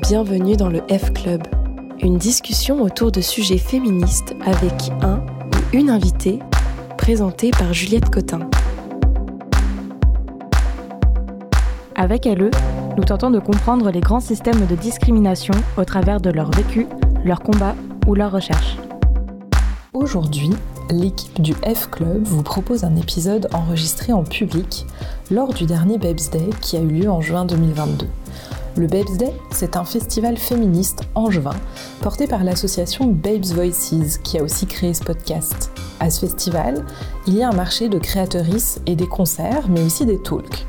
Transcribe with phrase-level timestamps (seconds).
[0.00, 1.42] Bienvenue dans le F Club,
[2.00, 4.72] une discussion autour de sujets féministes avec
[5.02, 6.38] un ou une invitée,
[6.96, 8.48] présentée par Juliette Cotin.
[11.94, 12.50] Avec LE,
[12.96, 16.86] nous tentons de comprendre les grands systèmes de discrimination au travers de leur vécu,
[17.22, 17.74] leur combat
[18.06, 18.78] ou leur recherche.
[19.92, 20.52] Aujourd'hui,
[20.88, 24.86] l'équipe du F Club vous propose un épisode enregistré en public
[25.30, 28.06] lors du dernier Babes Day qui a eu lieu en juin 2022.
[28.74, 31.54] Le Babes Day, c'est un festival féministe angevin
[32.00, 35.70] porté par l'association Babes Voices qui a aussi créé ce podcast.
[36.00, 36.86] À ce festival,
[37.26, 40.66] il y a un marché de créatrices et des concerts, mais aussi des talks.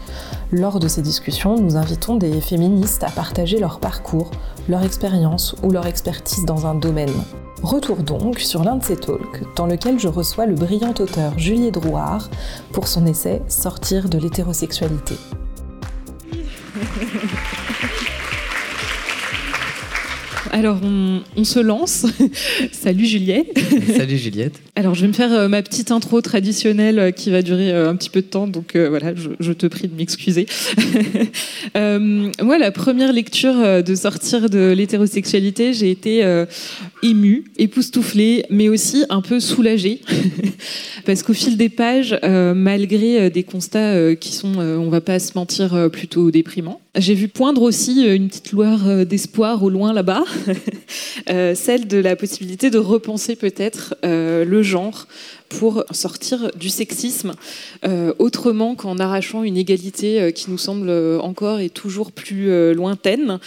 [0.51, 4.31] Lors de ces discussions, nous invitons des féministes à partager leur parcours,
[4.67, 7.23] leur expérience ou leur expertise dans un domaine.
[7.61, 11.75] Retour donc sur l'un de ces talks dans lequel je reçois le brillant auteur Juliette
[11.75, 12.29] Drouard
[12.73, 15.15] pour son essai Sortir de l'hétérosexualité.
[20.53, 20.79] Alors,
[21.35, 22.05] on, se lance.
[22.71, 23.59] Salut Juliette.
[23.97, 24.61] Salut Juliette.
[24.75, 27.89] Alors, je vais me faire euh, ma petite intro traditionnelle euh, qui va durer euh,
[27.89, 30.45] un petit peu de temps, donc voilà, je, te prie de m'excuser.
[31.75, 36.23] moi, la première lecture de sortir de l'hétérosexualité, j'ai été
[37.01, 40.01] émue, époustouflée, mais aussi un peu soulagée.
[41.05, 45.89] Parce qu'au fil des pages, malgré des constats qui sont, on va pas se mentir,
[45.91, 50.23] plutôt déprimants, j'ai vu poindre aussi une petite lueur d'espoir au loin là-bas.
[51.29, 55.07] Euh, celle de la possibilité de repenser peut-être euh, le genre
[55.59, 57.33] pour sortir du sexisme
[57.85, 60.89] euh, autrement qu'en arrachant une égalité qui nous semble
[61.21, 63.39] encore et toujours plus lointaine.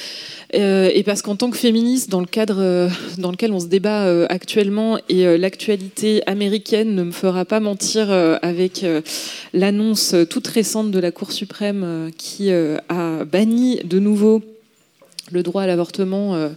[0.53, 4.99] et parce qu'en tant que féministe, dans le cadre dans lequel on se débat actuellement,
[5.09, 8.85] et l'actualité américaine ne me fera pas mentir avec
[9.53, 14.43] l'annonce toute récente de la Cour suprême qui a banni de nouveau
[15.33, 16.49] le droit à l'avortement euh,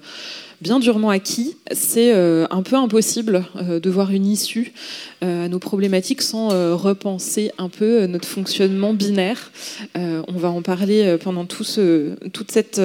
[0.62, 4.74] bien durement acquis, c'est euh, un peu impossible euh, de voir une issue
[5.22, 6.48] à nos problématiques sans
[6.78, 9.52] repenser un peu notre fonctionnement binaire.
[9.96, 11.66] on va en parler pendant tout
[12.32, 12.80] toute cette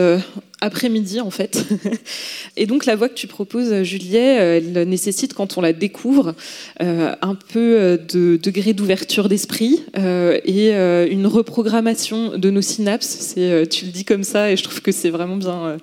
[0.64, 1.64] après-midi en fait.
[2.56, 6.34] Et donc la voix que tu proposes, Juliet, elle nécessite quand on la découvre
[6.80, 10.72] euh, un peu euh, de degré d'ouverture d'esprit euh, et
[11.10, 13.16] une reprogrammation de nos synapses.
[13.20, 15.76] C'est, tu le dis comme ça et je trouve que c'est vraiment bien,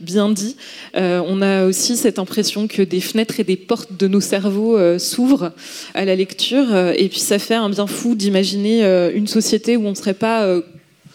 [0.00, 0.56] bien dit.
[0.94, 5.52] on a aussi cette impression que des fenêtres et des portes de nos cerveaux s'ouvrent
[5.94, 8.84] à la lecture et puis ça fait un bien fou d'imaginer
[9.14, 10.60] une société où on ne serait pas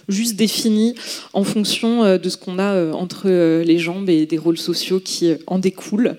[0.09, 0.95] juste défini
[1.33, 4.57] en fonction euh, de ce qu'on a euh, entre euh, les jambes et des rôles
[4.57, 6.15] sociaux qui en découlent.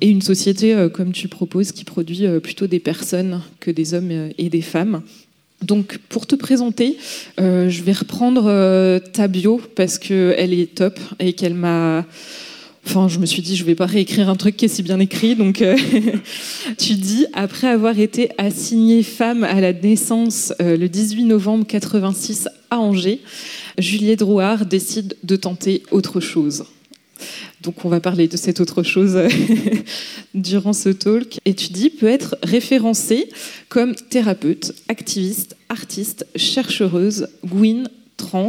[0.00, 4.48] Et une société, comme tu proposes, qui produit plutôt des personnes que des hommes et
[4.48, 5.02] des femmes.
[5.62, 6.96] Donc, pour te présenter,
[7.38, 12.04] je vais reprendre ta bio parce qu'elle est top et qu'elle m'a
[12.84, 14.98] Enfin, je me suis dit, je vais pas réécrire un truc qui est si bien
[14.98, 15.36] écrit.
[15.36, 15.76] Donc, euh,
[16.78, 22.48] tu dis, après avoir été assignée femme à la naissance euh, le 18 novembre 86
[22.70, 23.20] à Angers,
[23.78, 26.64] Juliette Drouard décide de tenter autre chose.
[27.60, 29.16] Donc, on va parler de cette autre chose
[30.34, 31.38] durant ce talk.
[31.44, 33.28] Et tu dis, peut être référencée
[33.68, 38.48] comme thérapeute, activiste, artiste, chercheuse, gouine, trans,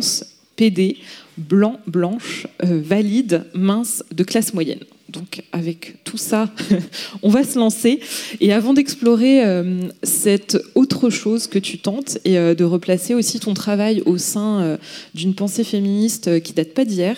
[0.55, 0.97] PD,
[1.38, 4.79] blanc, blanche, euh, valide, mince, de classe moyenne.
[5.13, 6.50] Donc avec tout ça,
[7.22, 8.00] on va se lancer.
[8.41, 13.40] Et avant d'explorer euh, cette autre chose que tu tentes et euh, de replacer aussi
[13.40, 14.78] ton travail au sein
[15.13, 17.16] d'une pensée féministe qui date pas d'hier,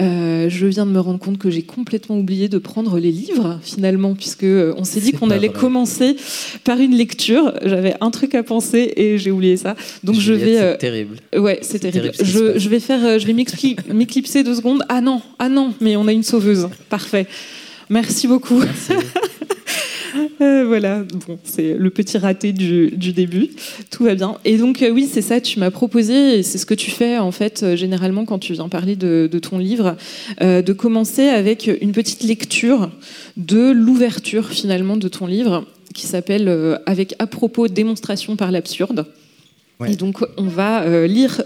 [0.00, 3.58] euh, je viens de me rendre compte que j'ai complètement oublié de prendre les livres
[3.62, 6.16] finalement, puisque euh, on s'est dit qu'on allait commencer
[6.62, 7.52] par une lecture.
[7.64, 9.74] J'avais un truc à penser et j'ai oublié ça.
[10.04, 10.54] Donc je vais.
[10.54, 11.16] C'est euh, terrible.
[11.36, 12.12] Ouais, c'est terrible.
[12.22, 14.84] je, je, vais faire, je vais m'éclipser deux secondes.
[14.88, 16.68] Ah non, ah non, mais on a une sauveuse.
[16.88, 17.26] Parfait.
[17.90, 18.58] Merci beaucoup.
[18.58, 18.92] Merci.
[20.40, 23.50] Euh, voilà, bon, c'est le petit raté du, début.
[23.90, 24.38] Tout va bien.
[24.44, 27.18] Et donc, euh, oui, c'est ça, tu m'as proposé, et c'est ce que tu fais,
[27.18, 29.96] en fait, euh, généralement, quand tu viens parler de, ton livre,
[30.40, 32.90] de commencer avec une petite lecture
[33.36, 35.64] de l'ouverture, finalement, de ton livre,
[35.94, 39.06] qui s'appelle Avec à propos démonstration par l'absurde.
[39.86, 41.42] Et donc, on va lire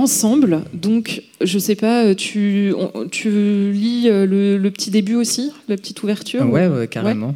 [0.00, 0.62] ensemble.
[0.72, 2.72] Donc, je sais pas, tu,
[3.10, 7.34] tu lis le, petit début aussi, la petite ouverture Ouais, carrément.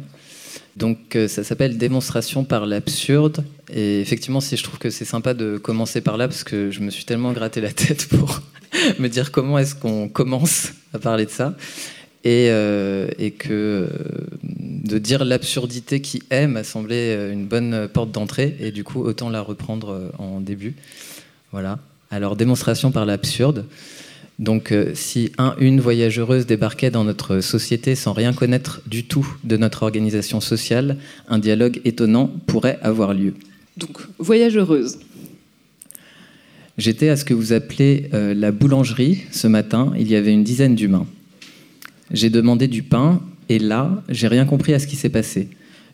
[0.75, 3.45] Donc euh, ça s'appelle Démonstration par l'absurde.
[3.73, 6.81] Et effectivement, si je trouve que c'est sympa de commencer par là, parce que je
[6.81, 8.41] me suis tellement gratté la tête pour
[8.99, 11.55] me dire comment est-ce qu'on commence à parler de ça.
[12.25, 13.07] Et, euh,
[13.37, 13.87] que euh,
[14.43, 18.57] de dire l'absurdité qui est m'a semblé une bonne porte d'entrée.
[18.59, 20.75] Et du coup, autant la reprendre en début.
[21.51, 21.79] Voilà.
[22.15, 23.65] Alors, démonstration par l'absurde.
[24.39, 29.27] Donc euh, si un, une voyageuse débarquait dans notre société sans rien connaître du tout
[29.43, 30.95] de notre organisation sociale,
[31.27, 33.33] un dialogue étonnant pourrait avoir lieu.
[33.75, 34.99] Donc, voyageuse.
[36.77, 40.45] J'étais à ce que vous appelez euh, la boulangerie ce matin, il y avait une
[40.45, 41.07] dizaine d'humains.
[42.11, 45.49] J'ai demandé du pain et là, j'ai rien compris à ce qui s'est passé.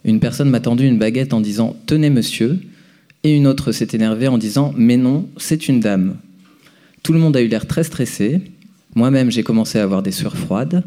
[0.05, 2.59] Une personne m'a tendu une baguette en disant Tenez monsieur,
[3.23, 6.17] et une autre s'est énervée en disant Mais non, c'est une dame.
[7.03, 8.41] Tout le monde a eu l'air très stressé.
[8.95, 10.83] Moi-même, j'ai commencé à avoir des sueurs froides.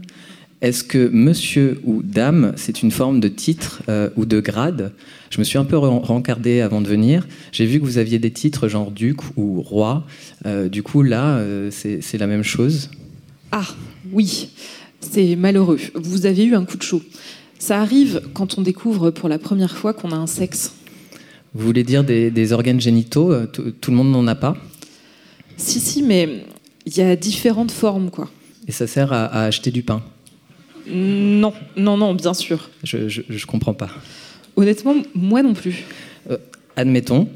[0.61, 4.93] Est-ce que monsieur ou dame, c'est une forme de titre euh, ou de grade?
[5.31, 7.27] Je me suis un peu rencardé avant de venir.
[7.53, 10.07] J'ai vu que vous aviez des titres genre duc ou roi.
[10.47, 12.91] Euh, du coup, là, euh, c'est la même chose.
[13.53, 13.67] Ah,
[14.13, 14.49] oui,
[15.01, 15.79] c'est malheureux.
[15.95, 17.03] Vous avez eu un coup de chaud.
[17.59, 20.75] Ça arrive quand on découvre pour la première fois qu'on a un sexe.
[21.55, 24.57] Vous voulez dire des, organes génitaux Tout le monde n'en a pas
[25.57, 26.45] Si, si, mais
[26.87, 28.29] il y a différentes formes, quoi.
[28.67, 30.03] Et ça sert à, acheter du pain
[30.89, 32.71] Non, non, non, bien sûr.
[32.83, 33.91] Je, je, comprends pas.
[34.57, 35.85] Honnêtement, moi non plus.
[36.31, 36.39] Euh,
[36.77, 37.29] admettons.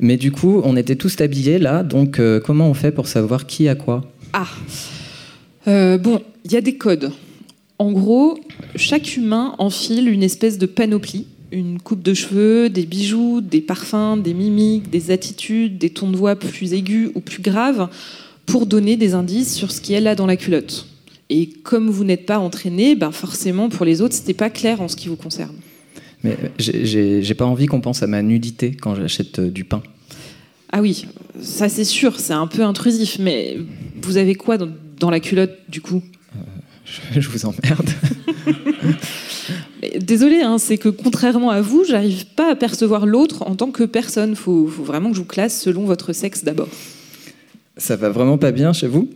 [0.00, 3.46] Mais du coup, on était tous habillés là, donc euh, comment on fait pour savoir
[3.46, 4.02] qui a quoi
[4.32, 4.48] Ah
[5.68, 7.12] euh, Bon, il y a des codes.
[7.78, 8.38] En gros,
[8.76, 14.16] chaque humain enfile une espèce de panoplie une coupe de cheveux, des bijoux, des parfums,
[14.22, 17.88] des mimiques, des attitudes, des tons de voix plus aigus ou plus graves
[18.46, 20.86] pour donner des indices sur ce qui est là dans la culotte.
[21.30, 24.88] Et comme vous n'êtes pas entraîné, ben forcément pour les autres, c'était pas clair en
[24.88, 25.54] ce qui vous concerne.
[26.24, 29.82] Mais j'ai pas envie qu'on pense à ma nudité quand j'achète euh, du pain.
[30.70, 31.06] Ah oui,
[31.40, 33.58] ça c'est sûr, c'est un peu intrusif, mais
[34.02, 36.02] vous avez quoi dans, la culotte du coup?
[36.36, 36.40] Euh,
[37.20, 37.90] je, vous emmerde.
[39.98, 43.82] Désolé, hein, c'est que contrairement à vous, j'arrive pas à percevoir l'autre en tant que
[43.82, 44.30] personne.
[44.30, 46.68] Il faut, vraiment que je vous classe selon votre sexe d'abord.
[47.76, 49.08] Ça va vraiment pas bien chez vous?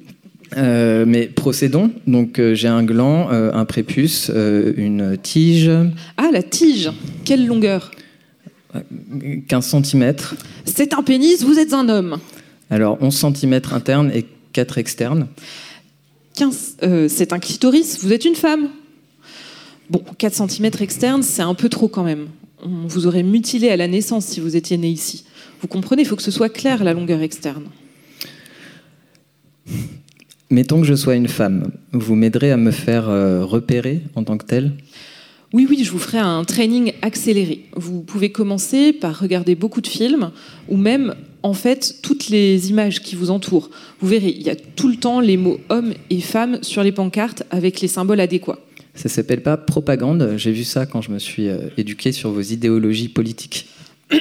[0.57, 1.93] Euh, mais procédons.
[2.07, 5.71] Donc euh, j'ai un gland, euh, un prépuce, une tige.
[6.17, 6.91] Ah, la tige
[7.25, 7.93] Quelle longueur
[9.49, 10.15] 15 cm.
[10.65, 12.19] C'est un pénis, vous êtes un homme.
[12.71, 15.29] Alors 11 cm interne et 4 externes.
[16.35, 16.77] 15,
[17.09, 18.69] c'est un clitoris, vous êtes une femme.
[19.89, 22.29] Bon, 4 cm externes, c'est un peu trop quand même.
[22.63, 25.25] On vous aurait mutilé à la naissance si vous étiez né ici.
[25.61, 27.65] Vous comprenez, il faut que ce soit clair la longueur externe.
[30.51, 31.73] Mettons que je sois une femme.
[31.93, 34.73] Vous m'aiderez à me faire euh, repérer en tant que telle?
[35.53, 37.67] Oui, oui, je vous ferai un training accéléré.
[37.75, 40.31] Vous pouvez commencer par regarder beaucoup de films
[40.69, 43.71] ou même, en fait, toutes les images qui vous entourent.
[44.01, 46.93] Vous verrez, il y a tout le temps les mots hommes et femmes sur les
[46.93, 48.59] pancartes avec les symboles adéquats.
[48.97, 50.35] Ça s'appelle pas propagande.
[50.37, 53.69] J'ai vu ça quand je me suis euh, éduqué sur vos idéologies politiques.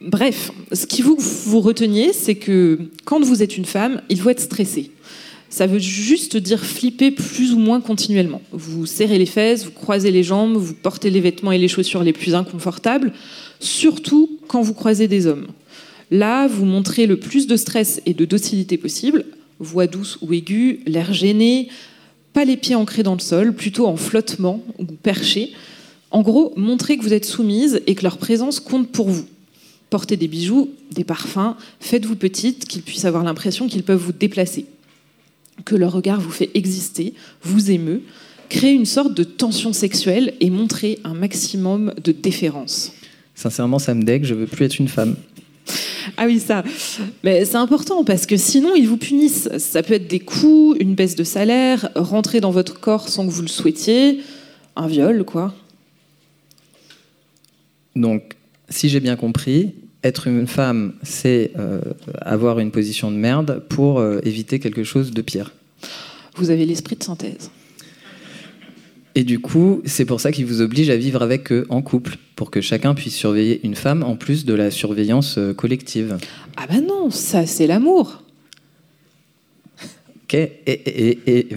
[0.00, 4.18] Bref, ce qu'il faut que vous reteniez, c'est que quand vous êtes une femme, il
[4.18, 4.90] faut être stressé.
[5.48, 8.42] Ça veut juste dire flipper plus ou moins continuellement.
[8.50, 12.02] Vous serrez les fesses, vous croisez les jambes, vous portez les vêtements et les chaussures
[12.02, 13.12] les plus inconfortables,
[13.60, 15.46] surtout quand vous croisez des hommes.
[16.10, 19.26] Là, vous montrez le plus de stress et de docilité possible,
[19.60, 21.68] voix douce ou aiguë, l'air gêné,
[22.32, 25.52] pas les pieds ancrés dans le sol, plutôt en flottement ou perché.
[26.10, 29.26] En gros, montrez que vous êtes soumise et que leur présence compte pour vous.
[29.90, 34.66] Portez des bijoux, des parfums, faites-vous petite, qu'ils puissent avoir l'impression qu'ils peuvent vous déplacer.
[35.64, 38.02] Que leur regard vous fait exister, vous émeut,
[38.48, 42.92] créez une sorte de tension sexuelle et montrez un maximum de déférence.
[43.34, 45.16] Sincèrement, ça me dégue, je veux plus être une femme.
[46.16, 46.64] Ah oui, ça.
[47.22, 49.48] Mais c'est important parce que sinon, ils vous punissent.
[49.58, 53.30] Ça peut être des coups, une baisse de salaire, rentrer dans votre corps sans que
[53.30, 54.20] vous le souhaitiez,
[54.76, 55.54] un viol, quoi.
[57.94, 58.36] Donc,
[58.68, 61.80] si j'ai bien compris, être une femme, c'est euh,
[62.20, 65.52] avoir une position de merde pour euh, éviter quelque chose de pire.
[66.34, 67.50] Vous avez l'esprit de synthèse.
[69.14, 72.16] Et du coup, c'est pour ça qu'il vous oblige à vivre avec eux en couple,
[72.34, 76.16] pour que chacun puisse surveiller une femme en plus de la surveillance euh, collective.
[76.56, 78.22] Ah ben non, ça c'est l'amour.
[80.24, 80.34] Ok,
[80.66, 81.48] et,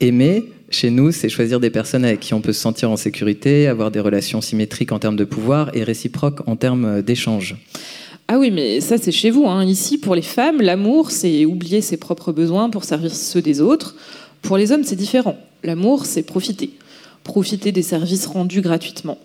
[0.00, 3.68] aimer, chez nous, c'est choisir des personnes avec qui on peut se sentir en sécurité,
[3.68, 7.54] avoir des relations symétriques en termes de pouvoir et réciproques en termes d'échange.
[8.26, 9.46] Ah oui, mais ça c'est chez vous.
[9.46, 9.64] Hein.
[9.64, 13.94] Ici, pour les femmes, l'amour, c'est oublier ses propres besoins pour servir ceux des autres.
[14.42, 15.38] Pour les hommes, c'est différent.
[15.62, 16.70] L'amour, c'est profiter
[17.26, 19.18] profiter des services rendus gratuitement.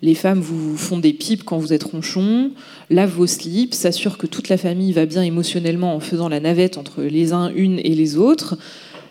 [0.00, 2.50] Les femmes vous font des pipes quand vous êtes ronchon,
[2.90, 6.76] lavent vos slips, s'assurent que toute la famille va bien émotionnellement en faisant la navette
[6.76, 8.58] entre les uns, une et les autres.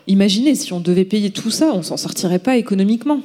[0.06, 3.20] Imaginez, si on devait payer tout ça, on s'en sortirait pas économiquement.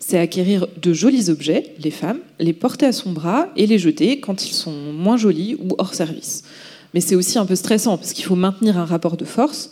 [0.00, 4.18] C'est acquérir de jolis objets, les femmes, les porter à son bras et les jeter
[4.18, 6.42] quand ils sont moins jolis ou hors service.
[6.94, 9.70] Mais c'est aussi un peu stressant parce qu'il faut maintenir un rapport de force.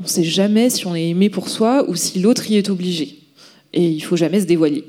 [0.00, 2.68] On ne sait jamais si on est aimé pour soi ou si l'autre y est
[2.68, 3.20] obligé.
[3.72, 4.84] Et il faut jamais se dévoiler.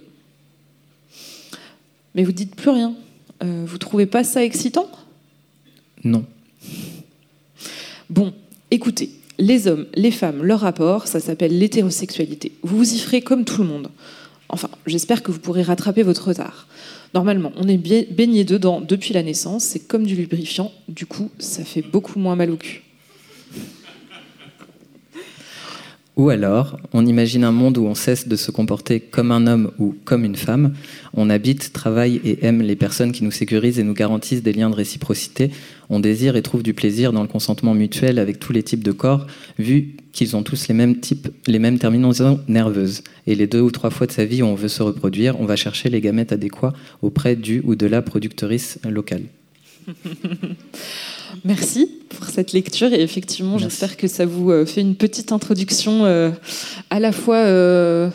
[2.16, 2.96] Mais vous dites plus rien.
[3.44, 4.90] Euh, vous trouvez pas ça excitant?
[6.04, 6.26] Non.
[8.10, 8.34] Bon,
[8.72, 12.54] écoutez, les hommes, les femmes, leur rapport, ça s'appelle l'hétérosexualité.
[12.64, 13.90] Vous vous y ferez comme tout le monde.
[14.50, 16.68] Enfin, j'espère que vous pourrez rattraper votre retard.
[17.14, 21.64] Normalement, on est baigné dedans depuis la naissance, c'est comme du lubrifiant, du coup, ça
[21.64, 22.82] fait beaucoup moins mal au cul.
[26.18, 29.72] Ou alors, on imagine un monde où on cesse de se comporter comme un homme
[29.78, 30.74] ou comme une femme.
[31.14, 34.72] On habite, travaille et aime les personnes qui nous sécurisent et nous garantissent des liens
[34.72, 35.52] de réciprocité.
[35.92, 38.92] On désire et trouve du plaisir dans le consentement mutuel avec tous les types de
[38.92, 39.28] corps,
[39.60, 43.04] vu qu'ils ont tous les mêmes types, les mêmes terminaisons nerveuses.
[43.28, 45.46] Et les deux ou trois fois de sa vie où on veut se reproduire, on
[45.46, 49.22] va chercher les gamètes adéquats auprès du ou de la productrice locale.
[51.46, 56.06] Merci pour cette lecture et effectivement, j'espère que ça vous euh, fait une petite introduction
[56.06, 56.32] euh,
[56.90, 58.10] à la fois euh,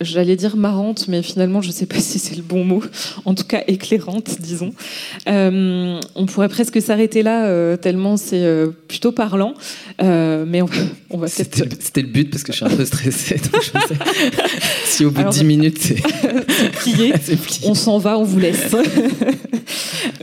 [0.00, 2.82] j'allais dire marrante, mais finalement, je ne sais pas si c'est le bon mot,
[3.24, 4.72] en tout cas éclairante, disons.
[5.28, 8.44] Euh, on pourrait presque s'arrêter là, tellement c'est
[8.88, 9.54] plutôt parlant,
[10.00, 13.40] mais on va, on va C'était le but, parce que je suis un peu stressée.
[14.86, 16.00] si au bout de 10 minutes, c'est
[16.72, 17.14] plié,
[17.64, 18.74] on s'en va, on vous laisse.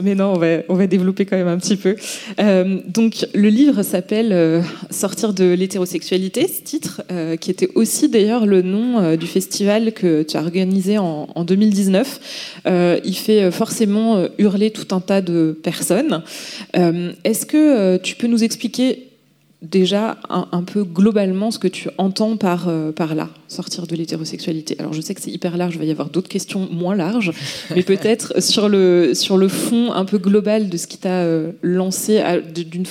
[0.02, 0.34] Mais non,
[0.70, 1.96] on va, développer quand même un petit peu.
[2.88, 7.04] donc, le livre s'appelle Sortir de l'hétérosexualité, ce titre,
[7.40, 12.62] qui était aussi d'ailleurs le nom du festival que tu as organisé en, 2019.
[12.66, 16.24] Euh, il fait forcément euh, hurler tout un tas de personnes.
[16.78, 19.09] Euh, est-ce que tu peux nous expliquer
[19.62, 24.94] déjà un, peu globalement ce que tu entends par, par là, sortir de l'hétérosexualité Alors
[24.94, 27.34] je sais que c'est hyper large, il va y avoir d'autres questions moins larges,
[27.76, 31.26] mais peut-être sur le, sur le fond un peu global de ce qui t'a
[31.62, 32.24] lancé
[32.54, 32.86] d'une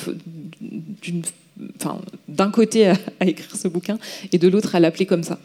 [1.76, 2.96] enfin, d'un côté à,
[3.26, 3.98] écrire ce bouquin
[4.32, 5.38] et de l'autre à l'appeler comme ça.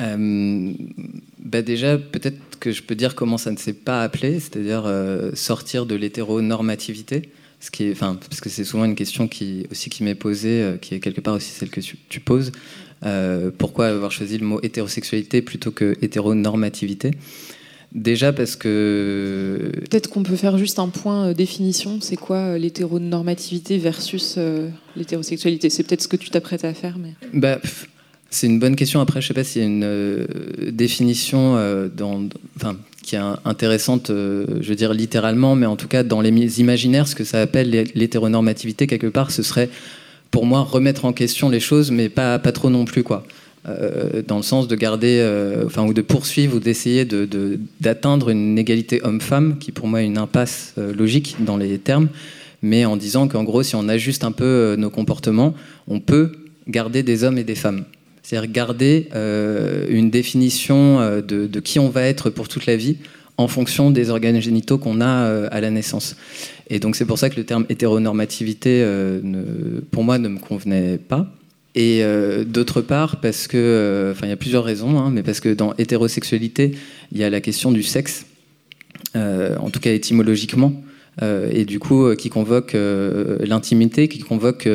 [0.00, 0.72] Euh,
[1.38, 5.30] bah déjà, peut-être que je peux dire comment ça ne s'est pas appelé, c'est-à-dire euh,
[5.34, 9.90] sortir de l'hétéronormativité, ce qui est, enfin, parce que c'est souvent une question qui aussi
[9.90, 12.52] qui m'est posée, euh, qui est quelque part aussi celle que tu, poses.
[13.58, 17.12] pourquoi avoir choisi le mot hétérosexualité plutôt que hétéronormativité?
[17.92, 19.70] Déjà parce que...
[19.90, 22.00] Peut-être qu'on peut faire juste un point définition.
[22.00, 24.38] C'est quoi l'hétéronormativité versus
[24.96, 25.70] l'hétérosexualité?
[25.70, 26.98] C'est peut-être ce que tu t'apprêtes à faire.
[26.98, 27.14] Mais...
[27.32, 27.58] Bah,
[28.30, 29.00] c'est une bonne question.
[29.00, 30.26] Après, je ne sais pas s'il y a une euh,
[30.70, 35.86] définition euh, dans, enfin, qui est intéressante, euh, je veux dire littéralement, mais en tout
[35.86, 39.70] cas dans les imaginaires, ce que ça appelle l'hétéronormativité, quelque part, ce serait
[40.32, 43.04] pour moi remettre en question les choses, mais pas, pas trop non plus.
[43.04, 43.24] quoi.
[44.26, 45.24] dans le sens de garder,
[45.64, 47.06] enfin, ou de poursuivre ou d'essayer
[47.80, 52.08] d'atteindre une égalité homme-femme, qui pour moi est une impasse logique dans les termes,
[52.60, 55.54] mais en disant qu'en gros, si on ajuste un peu nos comportements,
[55.86, 56.32] on peut
[56.68, 57.84] garder des hommes et des femmes.
[58.26, 62.96] C'est-à-dire garder euh, une définition euh, de, qui on va être pour toute la vie
[63.36, 66.16] en fonction des organes génitaux qu'on a euh, à la naissance.
[66.68, 68.84] Et donc c'est pour ça que le terme hétéronormativité,
[69.92, 71.32] pour moi, ne me convenait pas.
[71.76, 72.02] Et
[72.46, 75.74] d'autre part, parce que, enfin, il y a plusieurs raisons, hein, mais parce que dans
[75.74, 76.72] hétérosexualité,
[77.12, 78.26] il y a la question du sexe,
[79.14, 80.72] en tout cas étymologiquement,
[81.22, 84.68] et du coup, qui convoque l'intimité, qui convoque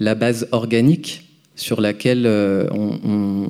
[0.00, 1.25] la base organique
[1.56, 3.48] sur laquelle euh, on,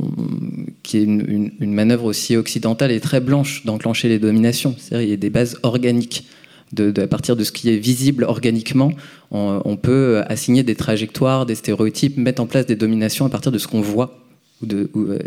[0.84, 4.76] qui est une, manœuvre aussi occidentale et très blanche d'enclencher les dominations.
[4.78, 6.24] C'est-à-dire il y a des bases organiques.
[6.72, 8.90] De, à partir de ce qui est visible organiquement,
[9.30, 13.58] on, peut assigner des trajectoires, des stéréotypes, mettre en place des dominations à partir de
[13.58, 14.18] ce qu'on voit.
[14.62, 15.18] Ou euh,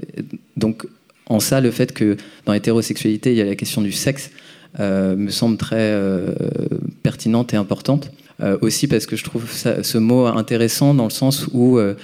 [0.57, 0.86] donc,
[1.27, 4.31] en ça, le fait que dans l'hétérosexualité, il y a la question du sexe
[4.81, 5.98] euh, me semble très
[7.03, 8.12] pertinente et importante.
[8.59, 11.95] aussi parce que je trouve ce mot intéressant dans le sens où euh,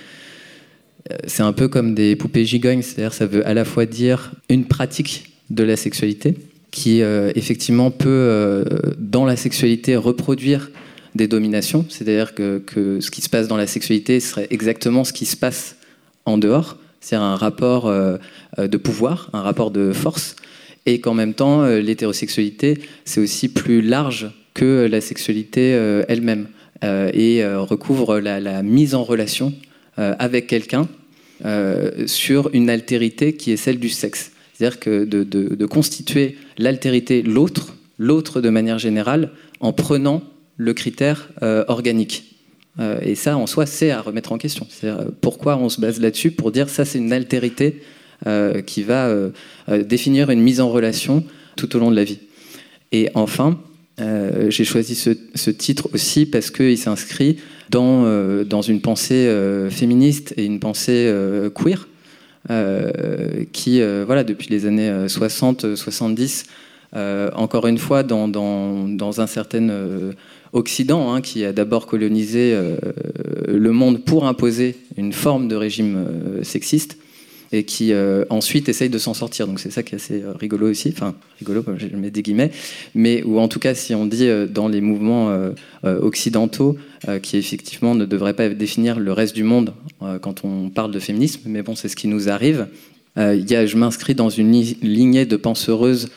[1.28, 4.66] c'est un peu comme des poupées gigognes, c'est-à-dire ça veut à la fois dire une
[4.66, 6.36] pratique de la sexualité
[6.72, 8.64] qui euh, effectivement peut euh,
[8.98, 10.72] dans la sexualité reproduire
[11.14, 12.62] des dominations, c'est-à-dire que,
[13.00, 15.78] ce qui se passe dans la sexualité serait exactement ce qui se passe
[16.26, 20.36] en dehors, c'est-à-dire un rapport de pouvoir, un rapport de force,
[20.86, 25.70] et qu'en même temps l'hétérosexualité c'est aussi plus large que la sexualité
[26.10, 26.48] elle-même
[26.84, 30.88] et recouvre la mise en relation euh, avec quelqu'un
[31.44, 34.32] euh, sur une altérité qui est celle du sexe.
[34.54, 40.24] C'est-à-dire que de, constituer l'altérité, l'autre, l'autre de manière générale, en prenant
[40.56, 42.36] le critère euh, organique.
[43.02, 44.66] et ça, en soi, c'est à remettre en question.
[44.70, 47.82] C'est-à-dire pourquoi on se base là-dessus pour dire ça, c'est une altérité
[48.66, 49.14] qui va
[49.68, 51.24] définir une mise en relation
[51.58, 52.20] tout au long de la vie.
[52.92, 53.60] Et enfin,
[53.98, 57.38] j'ai choisi ce, titre aussi parce qu'il s'inscrit
[57.70, 59.30] dans, dans une pensée
[59.70, 61.14] féministe et une pensée
[61.56, 61.88] queer.
[63.54, 66.44] qui, voilà, depuis les années 60-70,
[67.36, 69.70] encore une fois, dans, dans, dans un certain
[70.56, 72.78] Occident, hein, qui a d'abord colonisé euh,
[73.46, 76.98] le monde pour imposer une forme de régime euh, sexiste,
[77.56, 79.48] et qui euh, ensuite essaye de s'en sortir.
[79.48, 82.52] Donc c'est ça qui est assez rigolo aussi, enfin rigolo, je mets des guillemets,
[82.94, 85.36] mais ou en tout cas si on dit dans les mouvements
[85.84, 86.78] occidentaux,
[87.22, 89.74] qui effectivement ne devraient pas définir le reste du monde
[90.22, 92.68] quand on parle de féminisme, mais bon c'est ce qui nous arrive.
[93.18, 96.10] Y a, je m'inscris dans une lignée de penseuses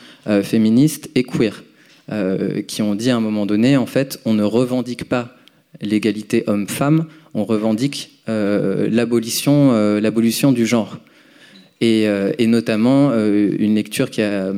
[0.43, 1.63] féministes et queer.
[2.11, 5.35] Euh, qui ont dit à un moment donné, en fait, on ne revendique pas
[5.79, 7.05] l'égalité homme-femme,
[7.35, 10.97] on revendique euh, l'abolition, euh, l'abolition du genre.
[11.81, 12.07] Et,
[12.47, 14.51] notamment une lecture qui a,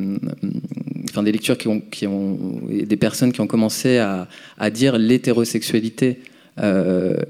[1.09, 6.19] enfin des lectures qui ont, des personnes qui ont commencé à, à dire l'hétérosexualité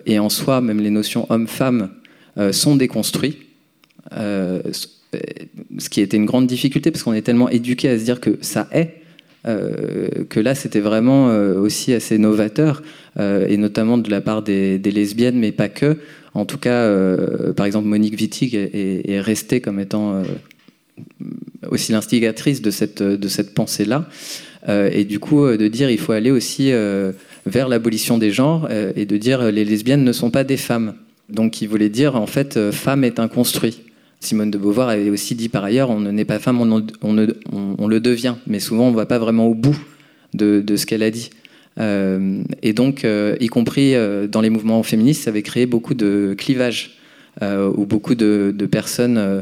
[0.05, 1.89] et en soi, même les notions homme-femme
[2.51, 3.39] sont déconstruites.
[4.11, 8.37] ce qui était une grande difficulté parce qu'on est tellement éduqué à se dire que
[8.39, 9.00] ça est, euh,
[9.43, 12.83] que là c'était vraiment euh, aussi assez novateur,
[13.19, 15.97] euh, et notamment de la part des, lesbiennes, mais pas que.
[16.33, 16.89] En tout cas,
[17.57, 20.23] par exemple, Monique Wittig est, restée comme étant
[21.69, 24.07] aussi l'instigatrice de cette, de cette pensée-là.
[24.69, 26.71] et du coup, de dire il faut aller aussi
[27.45, 30.93] vers l'abolition des genres et de dire les lesbiennes ne sont pas des femmes.
[31.27, 33.81] Donc, il voulait dire en fait, femme est un construit.
[34.21, 38.35] Simone de Beauvoir avait aussi dit par ailleurs, on n'est pas femme, on, le devient.
[38.47, 39.77] Mais souvent, on ne va pas vraiment au bout
[40.33, 41.31] de, ce qu'elle a dit.
[41.79, 45.95] Euh, et donc, euh, y compris euh, dans les mouvements féministes, ça avait créé beaucoup
[45.95, 46.97] de clivages,
[47.41, 49.41] où beaucoup de, personnes,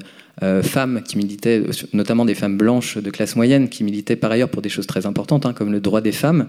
[0.61, 4.61] femmes qui militaient, notamment des femmes blanches de classe moyenne, qui militaient par ailleurs pour
[4.61, 6.47] des choses très importantes, hein, comme le droit des femmes,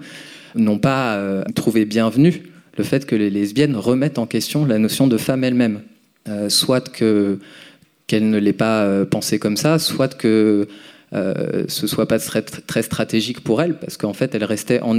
[0.54, 2.42] n'ont pas trouvé bienvenu
[2.78, 5.80] le fait que les lesbiennes remettent en question la notion de femme elle-même.
[6.48, 7.40] soit que
[8.10, 10.66] qu'elle ne l'ait pas euh, pensé comme ça, soit que
[11.12, 14.98] euh, ce soit pas très, stratégique pour elle, parce qu'en fait, elle restait en,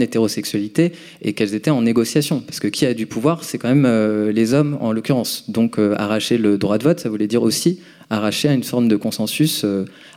[0.00, 0.90] hétérosexualité
[1.22, 2.40] et qu'elles étaient en négociation.
[2.40, 5.48] Parce que qui a du pouvoir, c'est quand même euh, les hommes, en l'occurrence.
[5.48, 7.78] Donc, arracher le droit de vote, ça voulait dire aussi
[8.12, 9.64] arracher une forme de consensus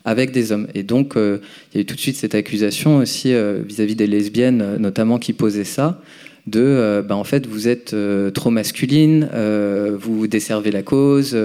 [0.04, 0.66] avec des hommes.
[0.74, 4.08] Et donc, il y a eu tout de suite cette accusation aussi vis-à-vis -vis des
[4.08, 6.02] lesbiennes, notamment, qui posaient ça
[6.48, 7.96] de bah, en fait vous êtes
[8.34, 9.30] trop masculine,
[10.00, 11.38] vous desservez la cause,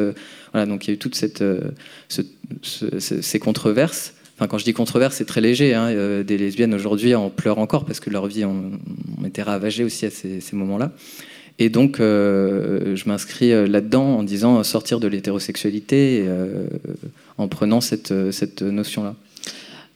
[0.53, 4.15] voilà, donc il y a eu toutes cette, euh, ces controverses.
[4.37, 5.75] Enfin, quand je dis controverse, c'est très léger.
[5.75, 5.89] Hein.
[5.89, 8.73] Euh, des lesbiennes aujourd'hui en pleurent encore parce que leur vie ont,
[9.27, 10.93] été ravagées aussi à ces, moments-là.
[11.59, 16.25] Et donc, euh, je m'inscris là-dedans en disant sortir de l'hétérosexualité
[17.37, 19.17] en prenant cette, cette notion-là.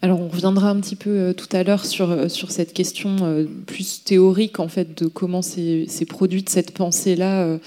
[0.03, 4.59] Alors, on reviendra un petit peu tout à l'heure sur, sur cette question plus théorique
[4.59, 7.59] en fait de comment s'est produite cette pensée-là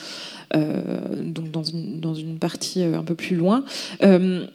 [0.55, 0.81] euh,
[1.21, 3.63] donc dans une, partie euh, un peu plus loin.
[4.03, 4.45] Euh,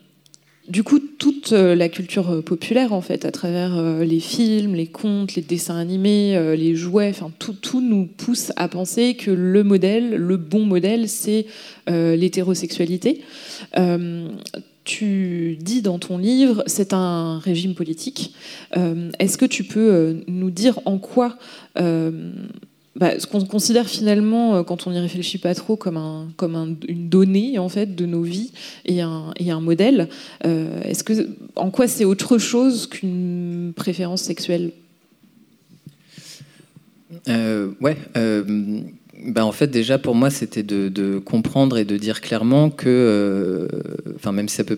[0.69, 5.41] du coup, toute la culture populaire, en fait, à travers les films, les contes, les
[5.41, 10.37] dessins animés, les jouets, enfin, tout, tout, nous pousse à penser que le modèle, le
[10.37, 11.47] bon modèle, c'est
[11.87, 13.21] l'hétérosexualité.
[14.83, 18.33] Tu dis dans ton livre, c'est un régime politique.
[18.75, 21.37] Est-ce que tu peux nous dire en quoi
[22.95, 26.75] bah, ce qu'on considère finalement, euh, quand on n'y réfléchit pas trop, comme, un, comme
[26.87, 28.51] une donnée en fait de nos vies
[28.85, 30.09] et un, et un modèle.
[30.45, 34.71] Euh, est-ce que, en quoi c'est autre chose qu'une préférence sexuelle?
[37.29, 37.97] Euh, Ouais.
[39.23, 43.67] Bah en fait, déjà pour moi, c'était de, comprendre et de dire clairement que,
[44.15, 44.77] enfin, même si ça peut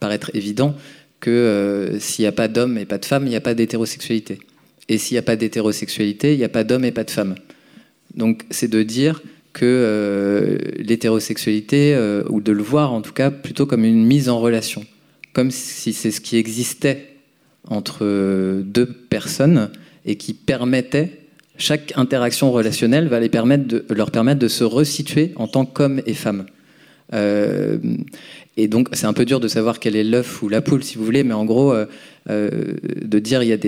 [0.00, 0.74] paraître évident,
[1.20, 4.38] que s'il n'y a pas d'homme et pas de femme, il n'y a pas d'hétérosexualité.
[4.88, 7.34] Et s'il n'y a pas d'hétérosexualité, il n'y a pas d'homme et pas de femme.
[8.14, 13.30] Donc c'est de dire que euh, l'hétérosexualité, euh, ou de le voir en tout cas
[13.30, 14.84] plutôt comme une mise en relation,
[15.32, 17.16] comme si c'est ce qui existait
[17.68, 19.70] entre deux personnes
[20.04, 21.21] et qui permettait,
[21.62, 26.02] chaque interaction relationnelle va les permettre de, leur permettre de se resituer en tant qu'homme
[26.06, 26.46] et femme.
[27.14, 27.78] Euh,
[28.56, 30.98] et donc c'est un peu dur de savoir quel est l'œuf ou la poule si
[30.98, 31.74] vous voulez, mais en gros,
[32.28, 33.58] de dire il y a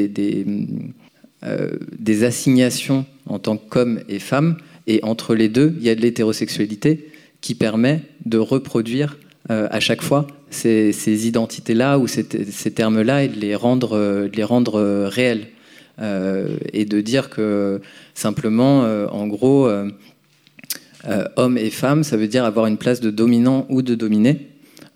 [1.45, 5.95] euh, des assignations en tant qu'homme et femme, et entre les deux, il y a
[5.95, 7.11] de l'hétérosexualité
[7.43, 9.19] qui permet de reproduire
[9.51, 14.37] euh, à chaque fois ces, identités-là ou ces, termes-là et de les rendre, euh, de
[14.37, 15.49] les rendre réels.
[16.01, 17.81] Et de dire que
[18.15, 18.81] simplement,
[19.11, 19.69] en gros,
[21.37, 24.49] homme et femme, ça veut dire avoir une place de dominant ou de dominé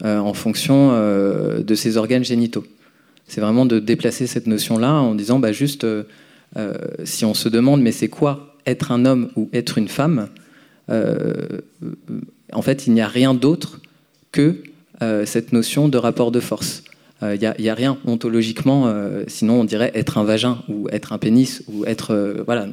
[0.05, 2.65] en fonction de ses organes génitaux.
[3.27, 5.87] C'est vraiment de déplacer cette notion-là en disant bah, juste
[7.05, 10.29] si on se demande, mais c'est quoi être un homme ou être une femme
[10.91, 13.81] En fait, il n'y a rien d'autre
[14.33, 14.57] que
[15.25, 16.83] cette notion de rapport de force.
[17.21, 21.13] Il euh, n'y a, rien ontologiquement, euh, sinon on dirait être un vagin ou être
[21.13, 22.65] un pénis ou être euh, voilà.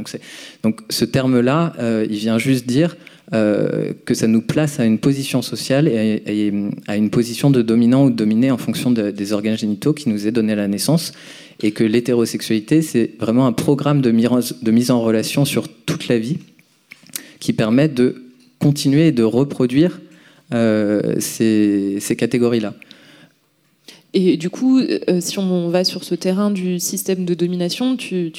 [0.61, 1.73] Donc, ce terme-là,
[2.09, 2.95] il vient juste dire
[3.31, 6.53] que ça nous place à une position sociale et,
[6.87, 10.27] à une position de dominant ou de dominé en fonction des organes génitaux qui nous
[10.27, 11.11] est donné la naissance,
[11.63, 16.37] et que l'hétérosexualité c'est vraiment un programme de, mise en relation sur toute la vie
[17.39, 18.25] qui permet de
[18.59, 19.99] continuer et de reproduire
[20.51, 22.75] ces catégories-là.
[24.17, 28.31] Et du coup, euh, si on va sur ce terrain du système de domination, tu,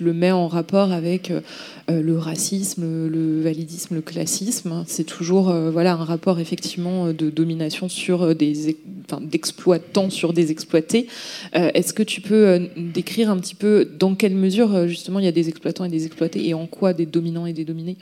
[0.00, 1.42] le mets en rapport avec euh,
[1.90, 4.84] le racisme, le validisme, le classisme.
[4.86, 8.74] C'est toujours euh, voilà, un rapport effectivement de domination sur des,
[9.20, 11.08] d'exploitants sur des exploités.
[11.52, 15.32] Est-ce que tu peux décrire un petit peu dans quelle mesure justement il y a
[15.32, 17.98] des exploitants et des exploités et en quoi des dominants et des dominés?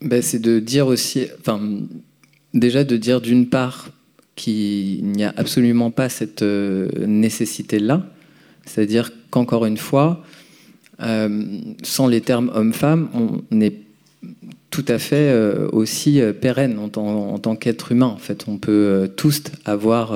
[0.00, 1.60] Ben, C'est de dire aussi, enfin,
[2.54, 3.90] déjà de dire d'une part
[4.40, 8.06] qu'il n'y a absolument pas cette euh, nécessité-là.
[8.64, 10.24] C'est-à-dire qu'encore une fois,
[11.02, 13.74] euh, sans les termes homme-femme, on est
[14.70, 16.88] tout à fait euh, aussi pérenne en,
[17.38, 18.06] tant qu'être humain.
[18.06, 20.14] En fait, on peut tous avoir,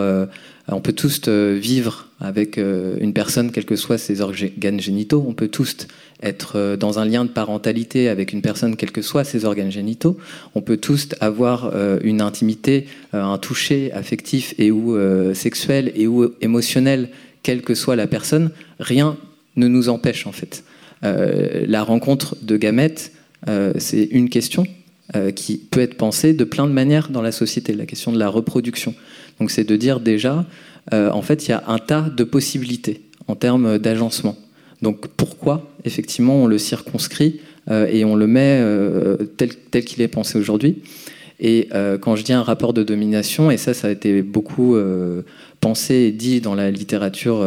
[0.68, 5.24] on peut tous vivre avec une personne, quels que soient ses organes génitaux.
[5.26, 5.86] On peut tous
[6.22, 9.70] être euh, dans un lien de parentalité avec une personne, quels que soient ses organes
[9.70, 10.16] génitaux.
[10.54, 14.96] On peut tous avoir euh, une intimité, euh, un toucher affectif et ou
[15.34, 17.08] sexuel et ou émotionnel,
[17.42, 18.50] quelle que soit la personne.
[18.78, 19.16] Rien
[19.56, 20.64] ne nous empêche en fait.
[21.02, 23.12] la rencontre de gamètes,
[23.78, 24.66] c'est une question
[25.34, 28.28] qui peut être pensée de plein de manières dans la société, la question de la
[28.28, 28.94] reproduction.
[29.38, 30.46] Donc c'est de dire déjà,
[30.92, 34.36] en fait, il y a un tas de possibilités en termes d'agencement.
[34.84, 40.02] Donc pourquoi, effectivement, on le circonscrit euh, et on le met euh, tel, tel qu'il
[40.02, 40.82] est pensé aujourd'hui?
[41.40, 44.76] Et euh, quand je dis un rapport de domination, et ça, ça a été beaucoup
[45.60, 47.44] pensé et dit dans la littérature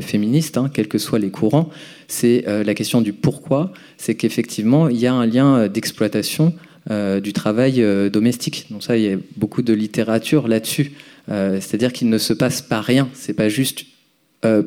[0.00, 1.68] féministe, hein, quels que soient les courants,
[2.06, 6.54] c'est la question du pourquoi, c'est qu'effectivement, il y a un lien d'exploitation
[6.88, 8.66] du travail domestique.
[8.70, 10.92] Donc ça, il y a beaucoup de littérature là-dessus.
[11.28, 13.08] C'est-à-dire qu'il ne se passe pas rien.
[13.12, 13.84] C'est pas juste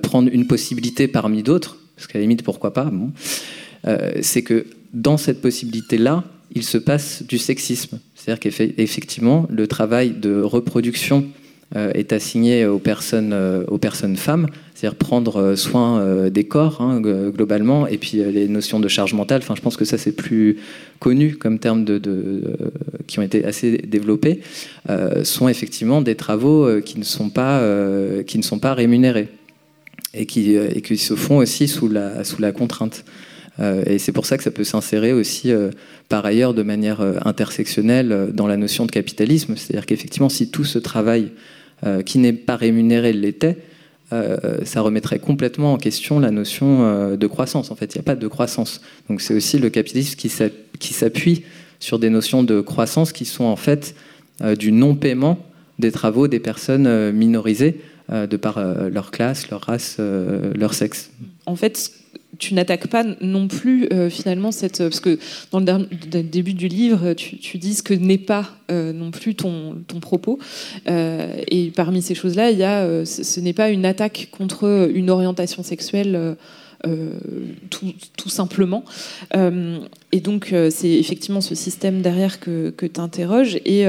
[0.03, 2.89] prendre une possibilité parmi d'autres, parce qu'à la limite, pourquoi pas
[3.85, 6.23] euh, C'est que dans cette possibilité-là,
[6.55, 7.99] il se passe du sexisme.
[8.15, 11.25] C'est-à-dire qu'effectivement, le travail de reproduction
[11.75, 17.01] euh, est assigné aux personnes, euh, aux personnes femmes, c'est-à-dire prendre soin des corps hein,
[17.01, 19.41] globalement, et puis les notions de charge mentale.
[19.43, 20.57] Enfin, je pense que ça c'est plus
[20.99, 22.41] connu comme termes de,
[23.07, 24.39] qui ont été assez développés,
[25.23, 29.27] sont effectivement des travaux qui ne sont pas rémunérés
[30.13, 33.05] et qui, euh, et qui se font aussi sous la, contrainte.
[33.59, 35.69] Euh, et c'est pour ça que ça peut s'insérer aussi, euh,
[36.07, 39.55] par ailleurs, de manière intersectionnelle dans la notion de capitalisme.
[39.55, 41.31] C'est-à-dire qu'effectivement, si tout ce travail
[42.05, 43.57] qui n'est pas rémunéré l'était,
[44.11, 47.71] ça remettrait complètement en question la notion de croissance.
[47.71, 48.81] En fait, il n'y a pas de croissance.
[49.07, 51.43] Donc c'est aussi le capitalisme qui s'appuie
[51.79, 53.95] sur des notions de croissance qui sont en fait
[54.57, 55.37] du non-paiement
[55.77, 61.11] des travaux des personnes minorisées de par euh, leur classe, leur race, euh, leur sexe.
[61.45, 61.91] En fait,
[62.37, 65.19] tu n'attaques pas non plus finalement cette parce que
[65.51, 69.99] dans le, début du livre tu, dis ce que n'est pas non plus ton, ton
[69.99, 70.39] propos
[70.87, 75.09] et parmi ces choses là il y a ce, n'est pas une attaque contre une
[75.09, 76.37] orientation sexuelle
[77.69, 78.85] tout, tout, simplement.
[79.33, 83.59] et donc, c'est effectivement ce système derrière que, que tu interroges.
[83.65, 83.85] Et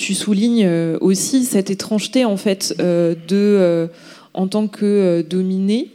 [0.00, 3.86] tu soulignes euh, aussi cette étrangeté en fait euh, de, euh,
[4.32, 5.90] en tant que dominé,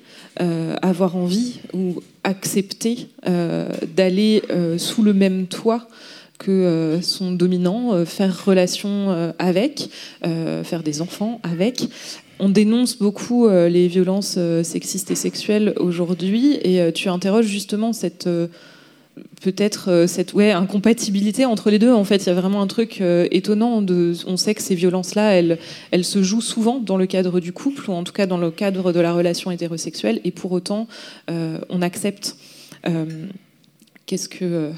[0.82, 3.08] avoir envie ou accepter
[3.96, 4.41] d'aller
[4.78, 5.88] sous le même toit
[6.38, 9.89] que son dominant, faire relation avec,
[10.22, 11.88] faire des enfants avec.
[12.39, 18.28] On dénonce beaucoup les violences sexistes et sexuelles aujourd'hui et tu interroges justement cette
[19.41, 21.91] peut-être euh, cette ouais, incompatibilité entre les deux.
[21.91, 23.82] En fait, il y a vraiment un truc euh, étonnant.
[23.82, 25.58] De, on sait que ces violences-là, elles,
[25.91, 28.51] elles se jouent souvent dans le cadre du couple, ou en tout cas dans le
[28.51, 30.88] cadre de la relation hétérosexuelle, et pour autant,
[31.30, 32.38] euh, on accepte.
[34.06, 34.69] Qu'est-ce que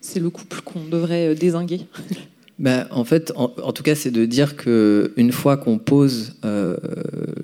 [0.00, 1.80] c'est le couple qu'on devrait désinguer?
[2.58, 6.36] Ben, en fait, en, tout cas, c'est de dire que une fois qu'on pose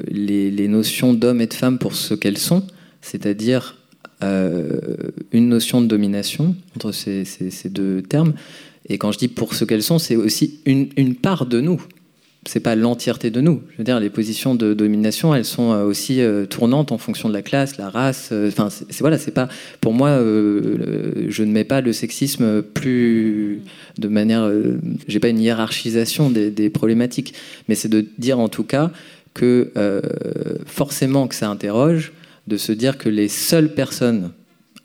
[0.08, 2.62] les, les notions d'homme et de femme pour ce qu'elles sont,
[3.02, 3.76] c'est-à-dire
[4.22, 7.24] une notion de domination entre ces,
[7.66, 8.34] deux termes.
[8.88, 11.80] Et quand je dis pour ce qu'elles sont, c'est aussi une, part de nous.
[12.46, 13.62] c'est pas l'entièreté de nous.
[13.70, 17.28] Je veux dire, les positions de domination, elles sont euh, aussi euh, tournantes en fonction
[17.28, 18.30] de la classe, la race.
[18.32, 19.48] Euh, enfin, c'est voilà, c'est pas
[19.80, 20.18] pour moi.
[20.18, 23.62] je ne mets pas le sexisme plus
[23.98, 24.50] de manière.
[25.06, 27.34] J'ai pas une hiérarchisation des problématiques,
[27.68, 28.90] mais c'est de dire en tout cas
[29.34, 29.70] que
[30.66, 32.12] forcément que ça interroge,
[32.46, 34.32] de se dire que les seules personnes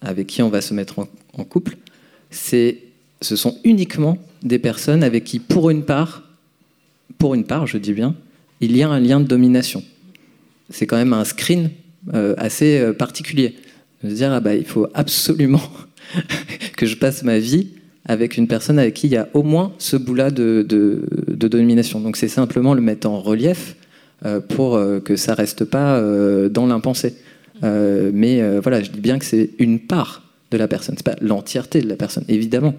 [0.01, 1.77] avec qui on va se mettre en, couple,
[2.29, 2.79] c'est,
[3.21, 6.23] ce sont uniquement des personnes avec qui, pour une part,
[7.17, 8.15] pour une part, je dis bien,
[8.61, 9.83] il y a un lien de domination.
[10.69, 11.71] C'est quand même un screen
[12.13, 13.55] euh, assez euh, particulier.
[14.03, 15.61] De se dire, ah bah, il faut absolument
[16.77, 17.69] que je passe ma vie
[18.05, 20.65] avec une personne avec qui il y a au moins ce bout-là de,
[21.27, 21.99] domination.
[21.99, 23.75] Donc c'est simplement le mettre en relief
[24.25, 26.01] euh, pour que ça reste pas
[26.49, 27.15] dans l'impensé.
[27.61, 31.81] Mais voilà, je dis bien que c'est une part de la personne, c'est pas l'entièreté
[31.81, 32.73] de la personne, évidemment.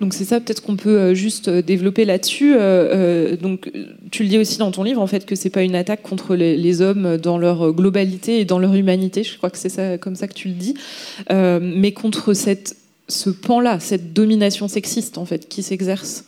[0.00, 2.54] Donc c'est ça peut-être qu'on peut euh, juste euh, développer là-dessus.
[2.56, 3.70] Euh, donc
[4.10, 6.34] tu le dis aussi dans ton livre en fait que c'est pas une attaque contre
[6.34, 9.24] les, hommes dans leur globalité et dans leur humanité.
[9.24, 10.74] Je crois que c'est ça comme ça que tu le dis,
[11.30, 12.76] mais contre cette
[13.08, 16.24] ce pan-là, cette domination sexiste en fait qui s'exerce.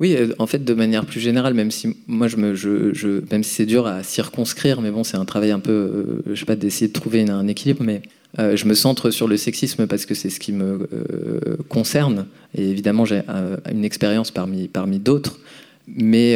[0.00, 3.54] Oui, en fait, de manière plus générale, même si moi, je me, je, même si
[3.54, 6.88] c'est dur à circonscrire, mais bon, c'est un travail un peu, je sais pas, d'essayer
[6.88, 8.02] de trouver un équilibre, mais
[8.38, 12.26] euh, je me centre sur le sexisme parce que c'est ce qui me euh, concerne.
[12.56, 15.38] Et évidemment, j'ai euh, une expérience parmi, parmi d'autres.
[15.86, 16.34] Mais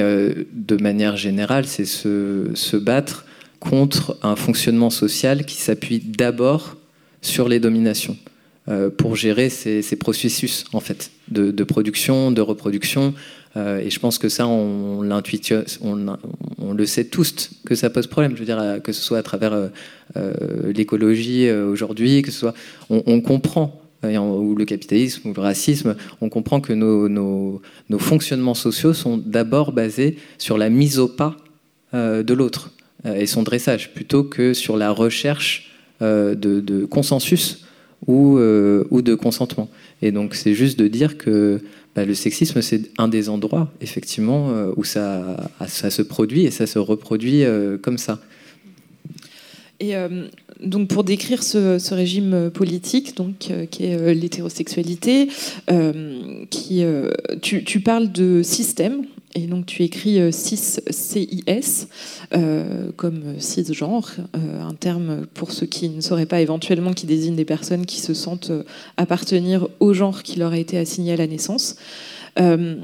[0.52, 3.24] de manière générale, c'est se, se, battre
[3.60, 6.76] contre un fonctionnement social qui s'appuie d'abord
[7.22, 8.18] sur les dominations
[8.98, 13.14] pour gérer ces, ces, processus en fait de production, de reproduction,
[13.58, 18.32] euh, et je pense que ça, on, le sait tous que ça pose problème.
[18.34, 19.68] Je veux dire, que ce soit à travers euh,
[20.16, 22.54] euh, l'écologie aujourd'hui, que ce soit,
[22.88, 27.60] on, comprend ou le capitalisme ou le racisme, on comprend que nos,
[27.98, 31.36] fonctionnements sociaux sont d'abord basés sur la mise au pas
[31.92, 32.70] de l'autre
[33.04, 37.64] et son dressage, plutôt que sur la recherche de, consensus
[38.06, 39.68] ou de consentement.
[40.00, 41.60] Et donc c'est juste de dire que
[41.98, 46.52] bah, le sexisme, c'est un des endroits, effectivement, euh, où ça, ça, se produit et
[46.52, 48.20] ça se reproduit euh, comme ça.
[49.80, 50.28] Et euh,
[50.62, 55.28] donc pour décrire ce, régime politique, donc qui est l'hétérosexualité,
[56.50, 56.84] qui
[57.42, 59.02] tu, parles de système
[59.34, 61.88] et donc tu écris euh, cis CIS
[62.34, 67.36] euh, comme cisgenre, euh, un terme pour ceux qui ne sauraient pas éventuellement qui désigne
[67.36, 68.52] des personnes qui se sentent
[68.96, 71.76] appartenir au genre qui leur a été assigné à la naissance.
[72.40, 72.77] Euh,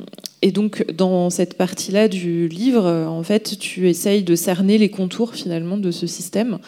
[0.43, 5.35] et donc, dans cette partie-là du livre, en fait, tu essayes de cerner les contours
[5.35, 6.59] finalement de ce système.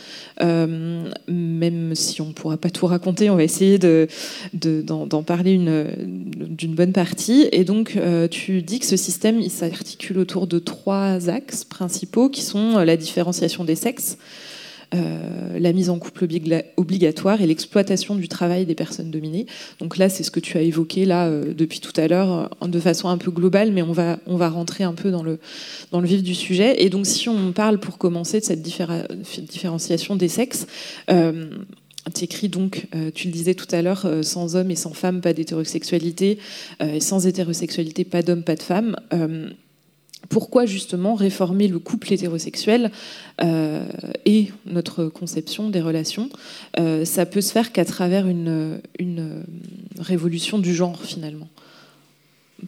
[0.40, 4.06] Euh, même si on ne pourra pas tout raconter, on va essayer d'en
[4.54, 7.50] de, d'en parler d'une bonne partie.
[7.52, 12.30] Et donc, euh, tu dis que ce système, il s'articule autour de trois axes principaux
[12.30, 14.16] qui sont la différenciation des sexes,
[14.96, 16.26] euh, la mise en couple
[16.76, 19.46] obligatoire et l'exploitation du travail des personnes dominées.
[19.78, 22.66] Donc là, c'est ce que tu as évoqué là euh, depuis tout à l'heure euh,
[22.66, 25.38] de façon un peu globale, mais on va, on va rentrer un peu dans le,
[25.92, 26.82] dans le vif du sujet.
[26.82, 30.66] Et donc si on parle pour commencer de cette différenciation des sexes,
[31.08, 35.32] tu écris donc, tu le disais tout à l'heure, sans homme et sans femme, pas
[35.32, 36.38] d'hétérosexualité,
[36.80, 38.96] et sans hétérosexualité, pas d'homme, pas de femme
[40.28, 42.90] pourquoi justement réformer le couple hétérosexuel
[43.42, 43.86] euh,
[44.24, 46.28] et notre conception des relations
[46.78, 48.80] euh, Ça peut se faire qu'à travers une,
[49.98, 51.48] révolution du genre finalement.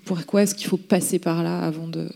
[0.05, 2.09] Pourquoi est-ce qu'il faut passer par là avant de...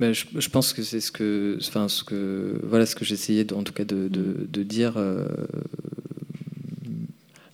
[0.00, 3.62] Ben, je, pense que c'est ce que, enfin, ce que, voilà, ce que j'essayais en
[3.62, 5.24] tout cas de, dire euh,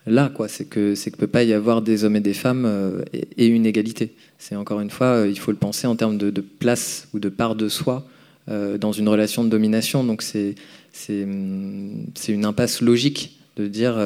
[0.07, 0.49] là, quoi.
[0.49, 3.47] C'est que c'est que peut pas y avoir des hommes et des femmes euh, et,
[3.47, 4.15] une égalité.
[4.39, 7.29] C'est encore une fois, euh, il faut le penser en termes de, place ou de
[7.29, 8.07] part de soi
[8.49, 10.05] euh, dans une relation de domination.
[10.05, 10.55] Donc c'est
[10.93, 13.99] c'est une impasse logique de dire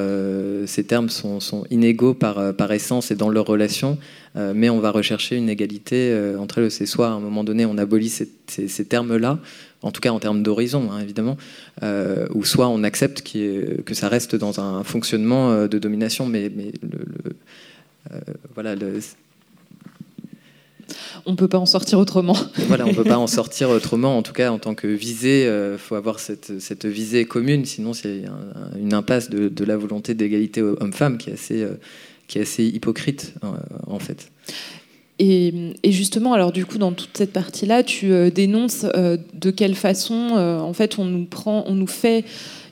[0.66, 3.98] ces termes sont, inégaux par, par essence et dans leur relation,
[4.34, 6.70] mais on va rechercher une égalité entre eux.
[6.70, 9.38] C'est soit à un moment donné on abolit ces, termes-là,
[9.82, 11.36] en tout cas en termes d'horizon, hein, évidemment,
[11.82, 16.48] euh, ou soit on accepte que ça reste dans un fonctionnement euh, de domination, mais,
[16.48, 17.34] le,
[18.12, 18.20] euh,
[18.54, 18.74] voilà.
[21.26, 22.36] On ne peut pas en sortir autrement.
[22.68, 24.18] voilà, on ne peut pas en sortir autrement.
[24.18, 27.64] En tout cas, en tant que visée, il faut avoir cette, visée commune.
[27.64, 28.22] Sinon, c'est
[28.78, 31.66] une impasse de, la volonté d'égalité homme-femme qui est assez,
[32.28, 33.34] qui est assez hypocrite,
[33.86, 34.30] en fait.
[35.20, 39.76] Et, justement, alors du coup, dans toute cette partie-là, tu euh, dénonces euh, de quelle
[39.76, 42.24] façon, euh, en fait, on nous prend, on nous fait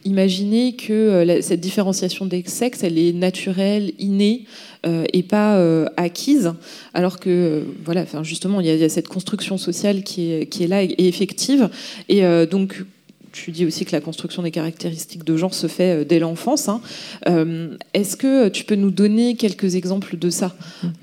[0.05, 4.45] imaginer que cette différenciation des sexes, elle est naturelle, innée
[4.85, 5.62] et pas
[5.97, 6.53] acquise,
[6.93, 10.67] alors que voilà, enfin justement, il y, a, cette construction sociale qui est, qui est
[10.67, 11.71] là et, effective.
[12.09, 12.85] Et donc
[13.33, 16.69] tu dis aussi que la construction des caractéristiques de genre se fait euh, dès l'enfance.
[16.69, 16.81] Hein.
[17.29, 20.55] Euh, est-ce que tu peux nous donner quelques exemples de ça